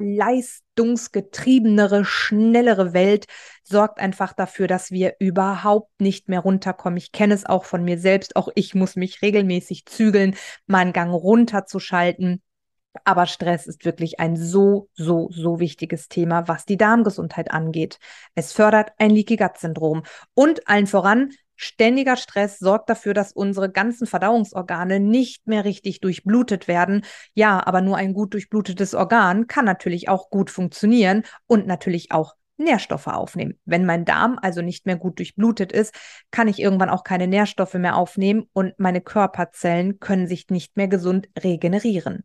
leistungsgetriebenere, 0.76 2.04
schnellere 2.04 2.92
Welt 2.92 3.26
sorgt 3.62 3.98
einfach 3.98 4.32
dafür, 4.32 4.66
dass 4.68 4.90
wir 4.90 5.14
überhaupt 5.18 6.00
nicht 6.00 6.28
mehr 6.28 6.40
runterkommen. 6.40 6.96
Ich 6.96 7.12
kenne 7.12 7.34
es 7.34 7.46
auch 7.46 7.64
von 7.64 7.84
mir 7.84 7.98
selbst. 7.98 8.36
Auch 8.36 8.48
ich 8.54 8.74
muss 8.74 8.96
mich 8.96 9.22
regelmäßig 9.22 9.86
zügeln, 9.86 10.36
meinen 10.66 10.92
Gang 10.92 11.12
runterzuschalten. 11.12 12.42
Aber 13.04 13.26
Stress 13.26 13.66
ist 13.66 13.84
wirklich 13.84 14.20
ein 14.20 14.36
so, 14.36 14.88
so, 14.94 15.28
so 15.30 15.60
wichtiges 15.60 16.08
Thema, 16.08 16.48
was 16.48 16.64
die 16.64 16.78
Darmgesundheit 16.78 17.50
angeht. 17.50 17.98
Es 18.34 18.52
fördert 18.52 18.92
ein 18.98 19.10
Leaky 19.10 19.36
Gut 19.36 19.58
Syndrom 19.58 20.02
und 20.34 20.66
allen 20.68 20.86
voran 20.86 21.30
Ständiger 21.56 22.16
Stress 22.16 22.58
sorgt 22.58 22.90
dafür, 22.90 23.14
dass 23.14 23.32
unsere 23.32 23.70
ganzen 23.70 24.06
Verdauungsorgane 24.06 25.00
nicht 25.00 25.46
mehr 25.46 25.64
richtig 25.64 26.00
durchblutet 26.00 26.68
werden. 26.68 27.02
Ja, 27.34 27.66
aber 27.66 27.80
nur 27.80 27.96
ein 27.96 28.14
gut 28.14 28.34
durchblutetes 28.34 28.94
Organ 28.94 29.46
kann 29.46 29.64
natürlich 29.64 30.08
auch 30.08 30.30
gut 30.30 30.50
funktionieren 30.50 31.22
und 31.46 31.66
natürlich 31.66 32.12
auch 32.12 32.34
Nährstoffe 32.58 33.06
aufnehmen. 33.06 33.58
Wenn 33.64 33.84
mein 33.84 34.04
Darm 34.04 34.38
also 34.40 34.62
nicht 34.62 34.86
mehr 34.86 34.96
gut 34.96 35.18
durchblutet 35.18 35.72
ist, 35.72 35.94
kann 36.30 36.48
ich 36.48 36.58
irgendwann 36.58 36.90
auch 36.90 37.04
keine 37.04 37.26
Nährstoffe 37.26 37.74
mehr 37.74 37.96
aufnehmen 37.96 38.48
und 38.52 38.78
meine 38.78 39.00
Körperzellen 39.00 39.98
können 40.00 40.26
sich 40.26 40.48
nicht 40.48 40.76
mehr 40.76 40.88
gesund 40.88 41.28
regenerieren. 41.38 42.24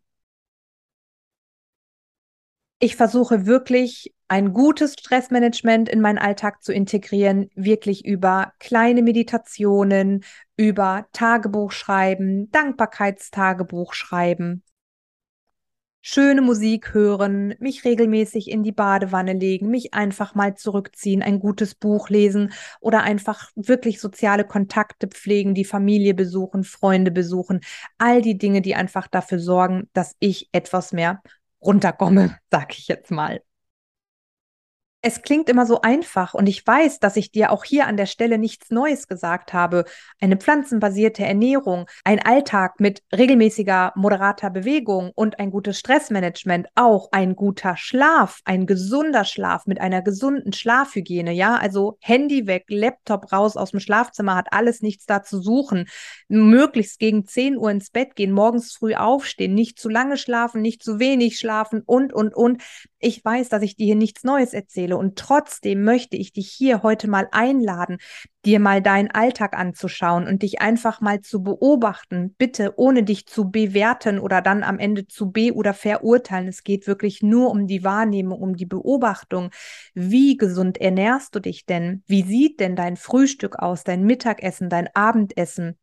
Ich 2.78 2.96
versuche 2.96 3.46
wirklich 3.46 4.12
ein 4.32 4.54
gutes 4.54 4.94
Stressmanagement 4.94 5.90
in 5.90 6.00
meinen 6.00 6.16
Alltag 6.16 6.62
zu 6.62 6.72
integrieren, 6.72 7.50
wirklich 7.54 8.06
über 8.06 8.54
kleine 8.60 9.02
Meditationen, 9.02 10.24
über 10.56 11.06
Tagebuch 11.12 11.70
schreiben, 11.70 12.50
Dankbarkeitstagebuch 12.50 13.92
schreiben, 13.92 14.62
schöne 16.00 16.40
Musik 16.40 16.94
hören, 16.94 17.54
mich 17.58 17.84
regelmäßig 17.84 18.50
in 18.50 18.62
die 18.62 18.72
Badewanne 18.72 19.34
legen, 19.34 19.68
mich 19.68 19.92
einfach 19.92 20.34
mal 20.34 20.54
zurückziehen, 20.54 21.22
ein 21.22 21.38
gutes 21.38 21.74
Buch 21.74 22.08
lesen 22.08 22.54
oder 22.80 23.02
einfach 23.02 23.50
wirklich 23.54 24.00
soziale 24.00 24.46
Kontakte 24.46 25.08
pflegen, 25.08 25.52
die 25.52 25.66
Familie 25.66 26.14
besuchen, 26.14 26.64
Freunde 26.64 27.10
besuchen, 27.10 27.60
all 27.98 28.22
die 28.22 28.38
Dinge, 28.38 28.62
die 28.62 28.76
einfach 28.76 29.08
dafür 29.08 29.40
sorgen, 29.40 29.90
dass 29.92 30.16
ich 30.20 30.48
etwas 30.52 30.94
mehr 30.94 31.22
runterkomme, 31.60 32.38
sag 32.50 32.78
ich 32.78 32.88
jetzt 32.88 33.10
mal 33.10 33.42
es 35.04 35.20
klingt 35.22 35.48
immer 35.48 35.66
so 35.66 35.80
einfach 35.80 36.32
und 36.32 36.48
ich 36.48 36.64
weiß, 36.64 37.00
dass 37.00 37.16
ich 37.16 37.32
dir 37.32 37.50
auch 37.50 37.64
hier 37.64 37.88
an 37.88 37.96
der 37.96 38.06
Stelle 38.06 38.38
nichts 38.38 38.70
Neues 38.70 39.08
gesagt 39.08 39.52
habe. 39.52 39.84
Eine 40.20 40.36
pflanzenbasierte 40.36 41.24
Ernährung, 41.24 41.86
ein 42.04 42.20
Alltag 42.20 42.78
mit 42.78 43.02
regelmäßiger, 43.12 43.92
moderater 43.96 44.48
Bewegung 44.50 45.10
und 45.16 45.40
ein 45.40 45.50
gutes 45.50 45.80
Stressmanagement, 45.80 46.68
auch 46.76 47.08
ein 47.10 47.34
guter 47.34 47.76
Schlaf, 47.76 48.38
ein 48.44 48.64
gesunder 48.64 49.24
Schlaf 49.24 49.66
mit 49.66 49.80
einer 49.80 50.02
gesunden 50.02 50.52
Schlafhygiene, 50.52 51.32
ja, 51.32 51.56
also 51.56 51.98
Handy 52.00 52.46
weg, 52.46 52.66
Laptop 52.68 53.32
raus 53.32 53.56
aus 53.56 53.72
dem 53.72 53.80
Schlafzimmer, 53.80 54.36
hat 54.36 54.52
alles 54.52 54.82
nichts 54.82 55.04
da 55.04 55.24
zu 55.24 55.40
suchen. 55.40 55.88
Möglichst 56.28 57.00
gegen 57.00 57.26
10 57.26 57.56
Uhr 57.56 57.72
ins 57.72 57.90
Bett 57.90 58.14
gehen, 58.14 58.30
morgens 58.30 58.72
früh 58.72 58.94
aufstehen, 58.94 59.54
nicht 59.54 59.80
zu 59.80 59.88
lange 59.88 60.16
schlafen, 60.16 60.62
nicht 60.62 60.80
zu 60.80 61.00
wenig 61.00 61.40
schlafen 61.40 61.82
und, 61.84 62.12
und, 62.12 62.36
und. 62.36 62.62
Ich 63.00 63.24
weiß, 63.24 63.48
dass 63.48 63.62
ich 63.62 63.74
dir 63.74 63.86
hier 63.86 63.96
nichts 63.96 64.22
Neues 64.22 64.52
erzähle 64.52 64.91
und 64.96 65.16
trotzdem 65.16 65.84
möchte 65.84 66.16
ich 66.16 66.32
dich 66.32 66.50
hier 66.50 66.82
heute 66.82 67.08
mal 67.08 67.28
einladen, 67.32 67.98
dir 68.44 68.60
mal 68.60 68.82
deinen 68.82 69.10
Alltag 69.10 69.56
anzuschauen 69.56 70.26
und 70.26 70.42
dich 70.42 70.60
einfach 70.60 71.00
mal 71.00 71.20
zu 71.20 71.42
beobachten, 71.42 72.34
bitte 72.38 72.74
ohne 72.76 73.02
dich 73.04 73.26
zu 73.26 73.50
bewerten 73.50 74.18
oder 74.18 74.42
dann 74.42 74.62
am 74.62 74.78
Ende 74.78 75.06
zu 75.06 75.30
be- 75.30 75.54
oder 75.54 75.74
verurteilen. 75.74 76.48
Es 76.48 76.64
geht 76.64 76.86
wirklich 76.86 77.22
nur 77.22 77.50
um 77.50 77.66
die 77.66 77.84
Wahrnehmung, 77.84 78.40
um 78.40 78.56
die 78.56 78.66
Beobachtung. 78.66 79.50
Wie 79.94 80.36
gesund 80.36 80.80
ernährst 80.80 81.34
du 81.34 81.40
dich 81.40 81.66
denn? 81.66 82.02
Wie 82.06 82.22
sieht 82.22 82.60
denn 82.60 82.76
dein 82.76 82.96
Frühstück 82.96 83.58
aus, 83.58 83.84
dein 83.84 84.04
Mittagessen, 84.04 84.68
dein 84.68 84.88
Abendessen? 84.94 85.76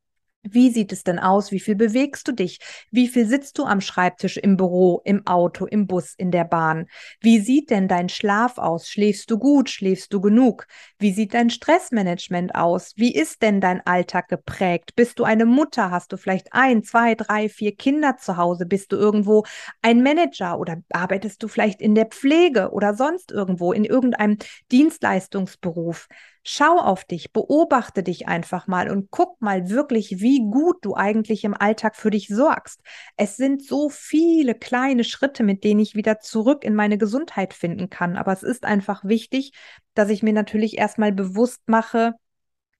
Wie 0.43 0.69
sieht 0.69 0.93
es 0.93 1.03
denn 1.03 1.19
aus? 1.19 1.51
Wie 1.51 1.59
viel 1.59 1.75
bewegst 1.75 2.25
du 2.25 2.31
dich? 2.31 2.59
Wie 2.91 3.09
viel 3.09 3.27
sitzt 3.27 3.57
du 3.57 3.65
am 3.65 3.81
Schreibtisch, 3.81 4.37
im 4.37 4.55
Büro, 4.55 5.01
im 5.03 5.27
Auto, 5.27 5.65
im 5.65 5.85
Bus, 5.85 6.13
in 6.17 6.31
der 6.31 6.45
Bahn? 6.45 6.87
Wie 7.19 7.39
sieht 7.39 7.69
denn 7.69 7.89
dein 7.89 8.07
Schlaf 8.07 8.57
aus? 8.57 8.87
Schläfst 8.87 9.29
du 9.31 9.37
gut? 9.37 9.69
Schläfst 9.69 10.13
du 10.13 10.21
genug? 10.21 10.65
Wie 10.97 11.11
sieht 11.11 11.33
dein 11.33 11.49
Stressmanagement 11.49 12.55
aus? 12.55 12.93
Wie 12.95 13.13
ist 13.13 13.41
denn 13.41 13.59
dein 13.59 13.85
Alltag 13.85 14.29
geprägt? 14.29 14.95
Bist 14.95 15.19
du 15.19 15.25
eine 15.25 15.45
Mutter? 15.45 15.91
Hast 15.91 16.13
du 16.13 16.17
vielleicht 16.17 16.53
ein, 16.53 16.83
zwei, 16.83 17.15
drei, 17.15 17.49
vier 17.49 17.75
Kinder 17.75 18.15
zu 18.15 18.37
Hause? 18.37 18.65
Bist 18.65 18.93
du 18.93 18.95
irgendwo 18.95 19.43
ein 19.81 20.01
Manager 20.03 20.57
oder 20.57 20.77
arbeitest 20.89 21.43
du 21.43 21.49
vielleicht 21.49 21.81
in 21.81 21.95
der 21.95 22.05
Pflege 22.05 22.71
oder 22.71 22.93
sonst 22.93 23.33
irgendwo 23.33 23.73
in 23.73 23.83
irgendeinem 23.83 24.37
Dienstleistungsberuf? 24.71 26.07
Schau 26.43 26.77
auf 26.79 27.03
dich, 27.03 27.33
beobachte 27.33 28.01
dich 28.01 28.27
einfach 28.27 28.67
mal 28.67 28.89
und 28.89 29.11
guck 29.11 29.41
mal 29.41 29.69
wirklich, 29.69 30.21
wie 30.21 30.39
gut 30.39 30.77
du 30.81 30.95
eigentlich 30.95 31.43
im 31.43 31.53
Alltag 31.53 31.95
für 31.95 32.09
dich 32.09 32.27
sorgst. 32.27 32.81
Es 33.17 33.37
sind 33.37 33.63
so 33.63 33.89
viele 33.89 34.55
kleine 34.55 35.03
Schritte, 35.03 35.43
mit 35.43 35.63
denen 35.63 35.81
ich 35.81 35.95
wieder 35.95 36.19
zurück 36.19 36.63
in 36.63 36.75
meine 36.75 36.97
Gesundheit 36.97 37.53
finden 37.53 37.89
kann. 37.89 38.15
Aber 38.15 38.31
es 38.31 38.43
ist 38.43 38.63
einfach 38.63 39.03
wichtig, 39.03 39.51
dass 39.93 40.09
ich 40.09 40.23
mir 40.23 40.33
natürlich 40.33 40.77
erstmal 40.77 41.11
bewusst 41.11 41.61
mache, 41.67 42.13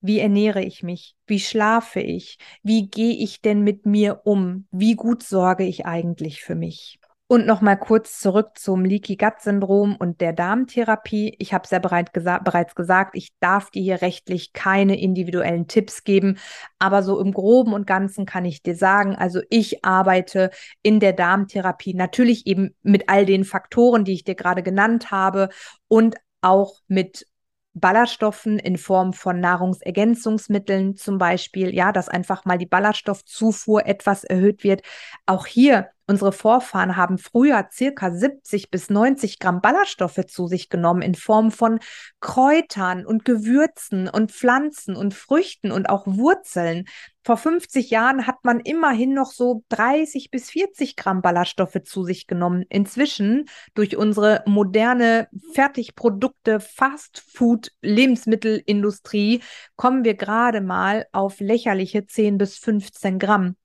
wie 0.02 0.20
ernähre 0.20 0.64
ich 0.64 0.82
mich? 0.82 1.16
Wie 1.28 1.42
schlafe 1.42 2.00
ich? 2.00 2.38
Wie 2.64 2.88
gehe 2.88 3.16
ich 3.16 3.42
denn 3.42 3.62
mit 3.62 3.86
mir 3.86 4.22
um? 4.24 4.66
Wie 4.72 4.96
gut 4.96 5.24
sorge 5.24 5.66
ich 5.66 5.86
eigentlich 5.86 6.42
für 6.42 6.56
mich? 6.56 7.00
Und 7.32 7.46
nochmal 7.46 7.78
kurz 7.78 8.20
zurück 8.20 8.58
zum 8.58 8.84
Leaky 8.84 9.16
Gut 9.16 9.40
Syndrom 9.42 9.96
und 9.96 10.20
der 10.20 10.34
Darmtherapie. 10.34 11.36
Ich 11.38 11.54
habe 11.54 11.64
es 11.64 11.70
ja 11.70 11.78
bereit 11.78 12.12
gesa 12.12 12.40
bereits 12.40 12.74
gesagt, 12.74 13.16
ich 13.16 13.30
darf 13.40 13.70
dir 13.70 13.84
hier 13.84 14.02
rechtlich 14.02 14.52
keine 14.52 15.00
individuellen 15.00 15.68
Tipps 15.68 16.04
geben, 16.04 16.40
aber 16.80 17.04
so 17.04 17.20
im 17.20 17.32
groben 17.32 17.74
und 17.74 17.86
ganzen 17.86 18.26
kann 18.26 18.46
ich 18.46 18.64
dir 18.64 18.76
sagen, 18.76 19.16
also 19.16 19.42
ich 19.52 19.86
arbeite 19.86 20.50
in 20.82 21.00
der 21.00 21.14
Darmtherapie 21.14 21.94
natürlich 21.94 22.48
eben 22.48 22.74
mit 22.82 23.10
all 23.10 23.28
den 23.28 23.44
Faktoren, 23.44 24.06
die 24.06 24.14
ich 24.14 24.24
dir 24.24 24.34
gerade 24.34 24.64
genannt 24.64 25.12
habe 25.12 25.50
und 25.88 26.16
auch 26.42 26.80
mit 26.88 27.28
Ballaststoffen 27.76 28.58
in 28.58 28.78
Form 28.78 29.14
von 29.14 29.40
Nahrungsergänzungsmitteln 29.40 30.96
zum 30.96 31.20
Beispiel, 31.20 31.76
ja, 31.76 31.92
dass 31.92 32.10
einfach 32.10 32.46
mal 32.46 32.58
die 32.58 32.66
Ballaststoffzufuhr 32.66 33.86
etwas 33.86 34.24
erhöht 34.24 34.64
wird. 34.64 34.82
Auch 35.28 35.46
hier 35.46 35.90
Unsere 36.10 36.32
Vorfahren 36.32 36.98
haben 36.98 37.20
früher 37.20 37.68
circa 37.72 38.10
70 38.12 38.72
bis 38.72 38.90
90 38.90 39.38
Gramm 39.38 39.62
Ballaststoffe 39.62 40.26
zu 40.26 40.48
sich 40.48 40.70
genommen 40.70 41.04
in 41.04 41.14
Form 41.14 41.52
von 41.52 41.78
Kräutern 42.20 43.06
und 43.06 43.26
Gewürzen 43.26 44.10
und 44.10 44.32
Pflanzen 44.32 44.96
und 44.96 45.14
Früchten 45.14 45.72
und 45.72 45.88
auch 45.88 46.08
Wurzeln. 46.08 46.86
Vor 47.24 47.38
50 47.38 47.92
Jahren 47.92 48.26
hat 48.26 48.44
man 48.44 48.60
immerhin 48.60 49.14
noch 49.14 49.30
so 49.30 49.64
30 49.70 50.32
bis 50.32 50.50
40 50.50 50.96
Gramm 50.96 51.22
Ballaststoffe 51.22 51.78
zu 51.84 52.04
sich 52.04 52.26
genommen. 52.26 52.66
Inzwischen 52.70 53.48
durch 53.76 53.96
unsere 53.96 54.42
moderne 54.48 55.28
Fertigprodukte, 55.54 56.60
Fastfood, 56.60 57.72
Lebensmittelindustrie 57.84 59.44
kommen 59.76 60.04
wir 60.04 60.16
gerade 60.16 60.62
mal 60.62 61.06
auf 61.12 61.40
lächerliche 61.40 62.08
10 62.08 62.40
bis 62.40 62.58
15 62.58 63.20
Gramm. 63.20 63.56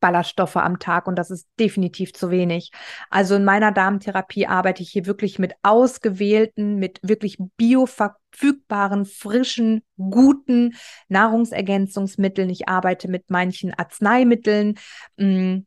Ballaststoffe 0.00 0.56
am 0.56 0.78
Tag 0.78 1.06
und 1.06 1.16
das 1.16 1.30
ist 1.30 1.48
definitiv 1.58 2.12
zu 2.12 2.30
wenig. 2.30 2.70
Also 3.10 3.34
in 3.36 3.44
meiner 3.44 3.72
Darmtherapie 3.72 4.46
arbeite 4.46 4.82
ich 4.82 4.90
hier 4.90 5.06
wirklich 5.06 5.38
mit 5.38 5.54
ausgewählten, 5.62 6.76
mit 6.76 7.00
wirklich 7.02 7.38
bioverfügbaren, 7.56 9.04
frischen, 9.04 9.82
guten 9.96 10.74
Nahrungsergänzungsmitteln. 11.08 12.50
Ich 12.50 12.68
arbeite 12.68 13.08
mit 13.08 13.30
manchen 13.30 13.74
Arzneimitteln. 13.74 14.78
Mm. 15.16 15.58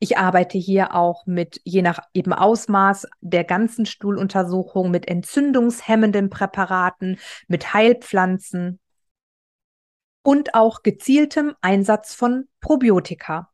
Ich 0.00 0.18
arbeite 0.18 0.58
hier 0.58 0.94
auch 0.94 1.24
mit, 1.24 1.62
je 1.64 1.80
nach 1.80 2.00
eben 2.12 2.34
Ausmaß 2.34 3.06
der 3.22 3.44
ganzen 3.44 3.86
Stuhluntersuchung, 3.86 4.90
mit 4.90 5.08
entzündungshemmenden 5.08 6.28
Präparaten, 6.28 7.18
mit 7.48 7.72
Heilpflanzen, 7.72 8.80
und 10.24 10.54
auch 10.54 10.82
gezieltem 10.82 11.54
Einsatz 11.60 12.14
von 12.14 12.48
Probiotika. 12.60 13.52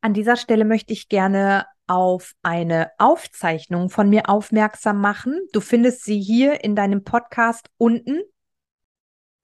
An 0.00 0.14
dieser 0.14 0.36
Stelle 0.36 0.64
möchte 0.64 0.92
ich 0.92 1.08
gerne 1.08 1.66
auf 1.86 2.32
eine 2.42 2.90
Aufzeichnung 2.98 3.90
von 3.90 4.08
mir 4.08 4.28
aufmerksam 4.28 5.00
machen. 5.00 5.46
Du 5.52 5.60
findest 5.60 6.04
sie 6.04 6.20
hier 6.20 6.64
in 6.64 6.74
deinem 6.74 7.04
Podcast 7.04 7.68
unten 7.76 8.22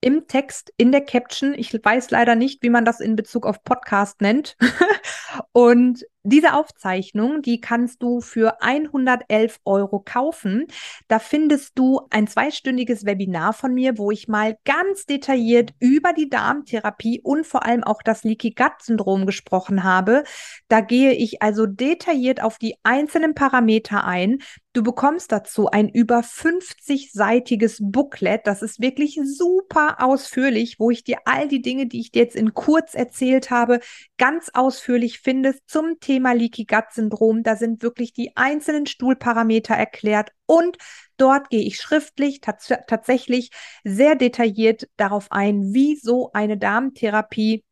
im 0.00 0.26
Text, 0.26 0.72
in 0.76 0.90
der 0.90 1.04
Caption. 1.04 1.54
Ich 1.54 1.72
weiß 1.72 2.10
leider 2.10 2.34
nicht, 2.34 2.62
wie 2.62 2.70
man 2.70 2.84
das 2.84 3.00
in 3.00 3.14
Bezug 3.14 3.46
auf 3.46 3.62
Podcast 3.62 4.20
nennt. 4.20 4.56
und 5.52 6.04
diese 6.24 6.54
Aufzeichnung, 6.54 7.42
die 7.42 7.60
kannst 7.60 8.02
du 8.02 8.20
für 8.20 8.62
111 8.62 9.58
Euro 9.64 10.00
kaufen. 10.00 10.66
Da 11.08 11.18
findest 11.18 11.78
du 11.78 12.02
ein 12.10 12.28
zweistündiges 12.28 13.04
Webinar 13.04 13.52
von 13.52 13.74
mir, 13.74 13.98
wo 13.98 14.10
ich 14.12 14.28
mal 14.28 14.56
ganz 14.64 15.06
detailliert 15.06 15.74
über 15.80 16.12
die 16.12 16.28
Darmtherapie 16.28 17.20
und 17.22 17.44
vor 17.46 17.64
allem 17.64 17.82
auch 17.82 18.02
das 18.02 18.22
Leaky 18.22 18.50
Gut 18.50 18.82
Syndrom 18.82 19.26
gesprochen 19.26 19.82
habe. 19.82 20.22
Da 20.68 20.80
gehe 20.80 21.12
ich 21.12 21.42
also 21.42 21.66
detailliert 21.66 22.42
auf 22.42 22.58
die 22.58 22.76
einzelnen 22.84 23.34
Parameter 23.34 24.04
ein. 24.04 24.38
Du 24.74 24.82
bekommst 24.82 25.32
dazu 25.32 25.68
ein 25.68 25.90
über 25.90 26.20
50-seitiges 26.20 27.78
Booklet. 27.80 28.46
Das 28.46 28.62
ist 28.62 28.80
wirklich 28.80 29.20
super 29.22 29.96
ausführlich, 30.00 30.76
wo 30.78 30.90
ich 30.90 31.04
dir 31.04 31.18
all 31.26 31.46
die 31.46 31.60
Dinge, 31.60 31.86
die 31.86 32.00
ich 32.00 32.10
dir 32.10 32.22
jetzt 32.22 32.36
in 32.36 32.54
kurz 32.54 32.94
erzählt 32.94 33.50
habe, 33.50 33.80
ganz 34.16 34.50
ausführlich 34.54 35.18
findest 35.20 35.68
zum 35.68 36.00
Thema 36.00 36.11
Thema 36.12 36.34
Leaky 36.34 36.66
Gut 36.66 36.92
Syndrom. 36.92 37.42
Da 37.42 37.56
sind 37.56 37.82
wirklich 37.82 38.12
die 38.12 38.36
einzelnen 38.36 38.84
Stuhlparameter 38.84 39.74
erklärt 39.74 40.30
und 40.44 40.76
dort 41.16 41.48
gehe 41.48 41.62
ich 41.62 41.76
schriftlich 41.76 42.42
tats 42.42 42.70
tatsächlich 42.86 43.50
sehr 43.82 44.14
detailliert 44.14 44.90
darauf 44.98 45.32
ein, 45.32 45.72
wie 45.72 45.96
so 45.96 46.30
eine 46.34 46.58
Darmtherapie 46.58 47.64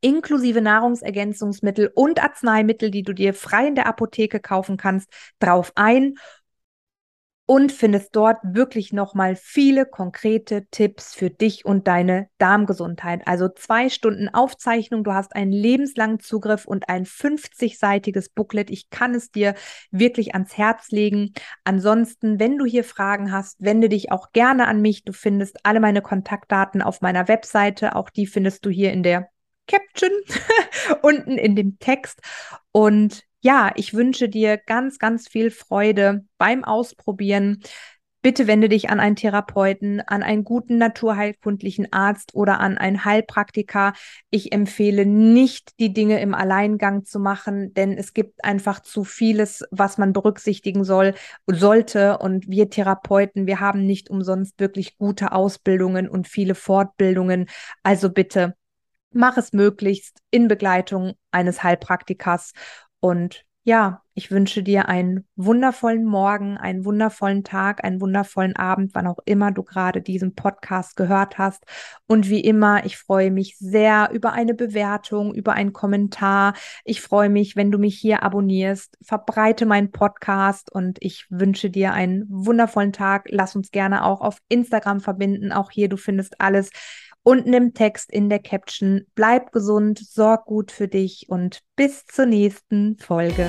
inklusive 0.00 0.60
Nahrungsergänzungsmittel 0.60 1.92
und 1.94 2.20
Arzneimittel, 2.20 2.90
die 2.90 3.04
du 3.04 3.12
dir 3.12 3.34
frei 3.34 3.68
in 3.68 3.76
der 3.76 3.86
Apotheke 3.86 4.40
kaufen 4.40 4.76
kannst, 4.76 5.08
drauf 5.38 5.70
ein 5.76 6.16
und 7.46 7.70
findest 7.70 8.14
dort 8.16 8.38
wirklich 8.42 8.92
nochmal 8.92 9.36
viele 9.36 9.86
konkrete 9.86 10.66
Tipps 10.72 11.14
für 11.14 11.30
dich 11.30 11.64
und 11.64 11.86
deine 11.86 12.28
Darmgesundheit. 12.38 13.22
Also 13.26 13.48
zwei 13.48 13.88
Stunden 13.88 14.28
Aufzeichnung, 14.28 15.04
du 15.04 15.14
hast 15.14 15.34
einen 15.36 15.52
lebenslangen 15.52 16.18
Zugriff 16.18 16.66
und 16.66 16.88
ein 16.88 17.06
50-seitiges 17.06 18.30
Booklet. 18.34 18.70
Ich 18.70 18.90
kann 18.90 19.14
es 19.14 19.30
dir 19.30 19.54
wirklich 19.92 20.34
ans 20.34 20.58
Herz 20.58 20.90
legen. 20.90 21.32
Ansonsten, 21.62 22.40
wenn 22.40 22.58
du 22.58 22.64
hier 22.64 22.82
Fragen 22.82 23.30
hast, 23.30 23.56
wende 23.60 23.88
dich 23.88 24.10
auch 24.10 24.32
gerne 24.32 24.66
an 24.66 24.82
mich. 24.82 25.04
Du 25.04 25.12
findest 25.12 25.64
alle 25.64 25.78
meine 25.78 26.02
Kontaktdaten 26.02 26.82
auf 26.82 27.00
meiner 27.00 27.28
Webseite. 27.28 27.94
Auch 27.94 28.10
die 28.10 28.26
findest 28.26 28.66
du 28.66 28.70
hier 28.70 28.92
in 28.92 29.04
der 29.04 29.28
Caption 29.68 30.10
unten 31.02 31.38
in 31.38 31.54
dem 31.54 31.78
Text. 31.78 32.20
Und 32.72 33.22
ja, 33.46 33.70
ich 33.76 33.94
wünsche 33.94 34.28
dir 34.28 34.58
ganz, 34.58 34.98
ganz 34.98 35.28
viel 35.28 35.52
Freude 35.52 36.24
beim 36.36 36.64
Ausprobieren. 36.64 37.62
Bitte 38.20 38.48
wende 38.48 38.68
dich 38.68 38.90
an 38.90 38.98
einen 38.98 39.14
Therapeuten, 39.14 40.00
an 40.00 40.24
einen 40.24 40.42
guten 40.42 40.78
naturheilkundlichen 40.78 41.92
Arzt 41.92 42.34
oder 42.34 42.58
an 42.58 42.76
einen 42.76 43.04
Heilpraktiker. 43.04 43.92
Ich 44.30 44.50
empfehle 44.50 45.06
nicht, 45.06 45.78
die 45.78 45.92
Dinge 45.92 46.20
im 46.20 46.34
Alleingang 46.34 47.04
zu 47.04 47.20
machen, 47.20 47.72
denn 47.72 47.96
es 47.96 48.14
gibt 48.14 48.44
einfach 48.44 48.80
zu 48.80 49.04
vieles, 49.04 49.64
was 49.70 49.96
man 49.96 50.12
berücksichtigen 50.12 50.82
soll, 50.82 51.14
sollte. 51.46 52.18
Und 52.18 52.48
wir 52.48 52.68
Therapeuten, 52.68 53.46
wir 53.46 53.60
haben 53.60 53.86
nicht 53.86 54.10
umsonst 54.10 54.58
wirklich 54.58 54.98
gute 54.98 55.30
Ausbildungen 55.30 56.08
und 56.08 56.26
viele 56.26 56.56
Fortbildungen. 56.56 57.46
Also 57.84 58.10
bitte 58.10 58.56
mach 59.12 59.36
es 59.36 59.52
möglichst 59.52 60.18
in 60.32 60.48
Begleitung 60.48 61.14
eines 61.30 61.62
Heilpraktikers 61.62 62.52
und 63.00 63.46
ja, 63.66 64.02
ich 64.14 64.30
wünsche 64.30 64.62
dir 64.62 64.88
einen 64.88 65.26
wundervollen 65.34 66.04
Morgen, 66.04 66.56
einen 66.56 66.84
wundervollen 66.84 67.42
Tag, 67.42 67.82
einen 67.82 68.00
wundervollen 68.00 68.54
Abend, 68.54 68.94
wann 68.94 69.08
auch 69.08 69.18
immer 69.24 69.50
du 69.50 69.64
gerade 69.64 70.02
diesen 70.02 70.36
Podcast 70.36 70.94
gehört 70.94 71.36
hast. 71.36 71.64
Und 72.06 72.30
wie 72.30 72.40
immer, 72.40 72.86
ich 72.86 72.96
freue 72.96 73.32
mich 73.32 73.58
sehr 73.58 74.10
über 74.12 74.32
eine 74.32 74.54
Bewertung, 74.54 75.34
über 75.34 75.54
einen 75.54 75.72
Kommentar. 75.72 76.54
Ich 76.84 77.00
freue 77.00 77.28
mich, 77.28 77.56
wenn 77.56 77.72
du 77.72 77.78
mich 77.78 77.98
hier 77.98 78.22
abonnierst. 78.22 78.96
Verbreite 79.02 79.66
meinen 79.66 79.90
Podcast 79.90 80.70
und 80.72 80.98
ich 81.00 81.26
wünsche 81.28 81.68
dir 81.68 81.92
einen 81.92 82.24
wundervollen 82.28 82.92
Tag. 82.92 83.26
Lass 83.30 83.56
uns 83.56 83.72
gerne 83.72 84.04
auch 84.04 84.20
auf 84.20 84.38
Instagram 84.48 85.00
verbinden. 85.00 85.50
Auch 85.50 85.72
hier, 85.72 85.88
du 85.88 85.96
findest 85.96 86.40
alles 86.40 86.70
unten 87.26 87.52
im 87.52 87.74
Text 87.74 88.12
in 88.12 88.28
der 88.28 88.38
Caption. 88.38 89.04
Bleib 89.16 89.50
gesund, 89.50 89.98
sorg 89.98 90.46
gut 90.46 90.70
für 90.70 90.86
dich 90.86 91.26
und 91.28 91.60
bis 91.74 92.06
zur 92.06 92.26
nächsten 92.26 92.98
Folge. 92.98 93.48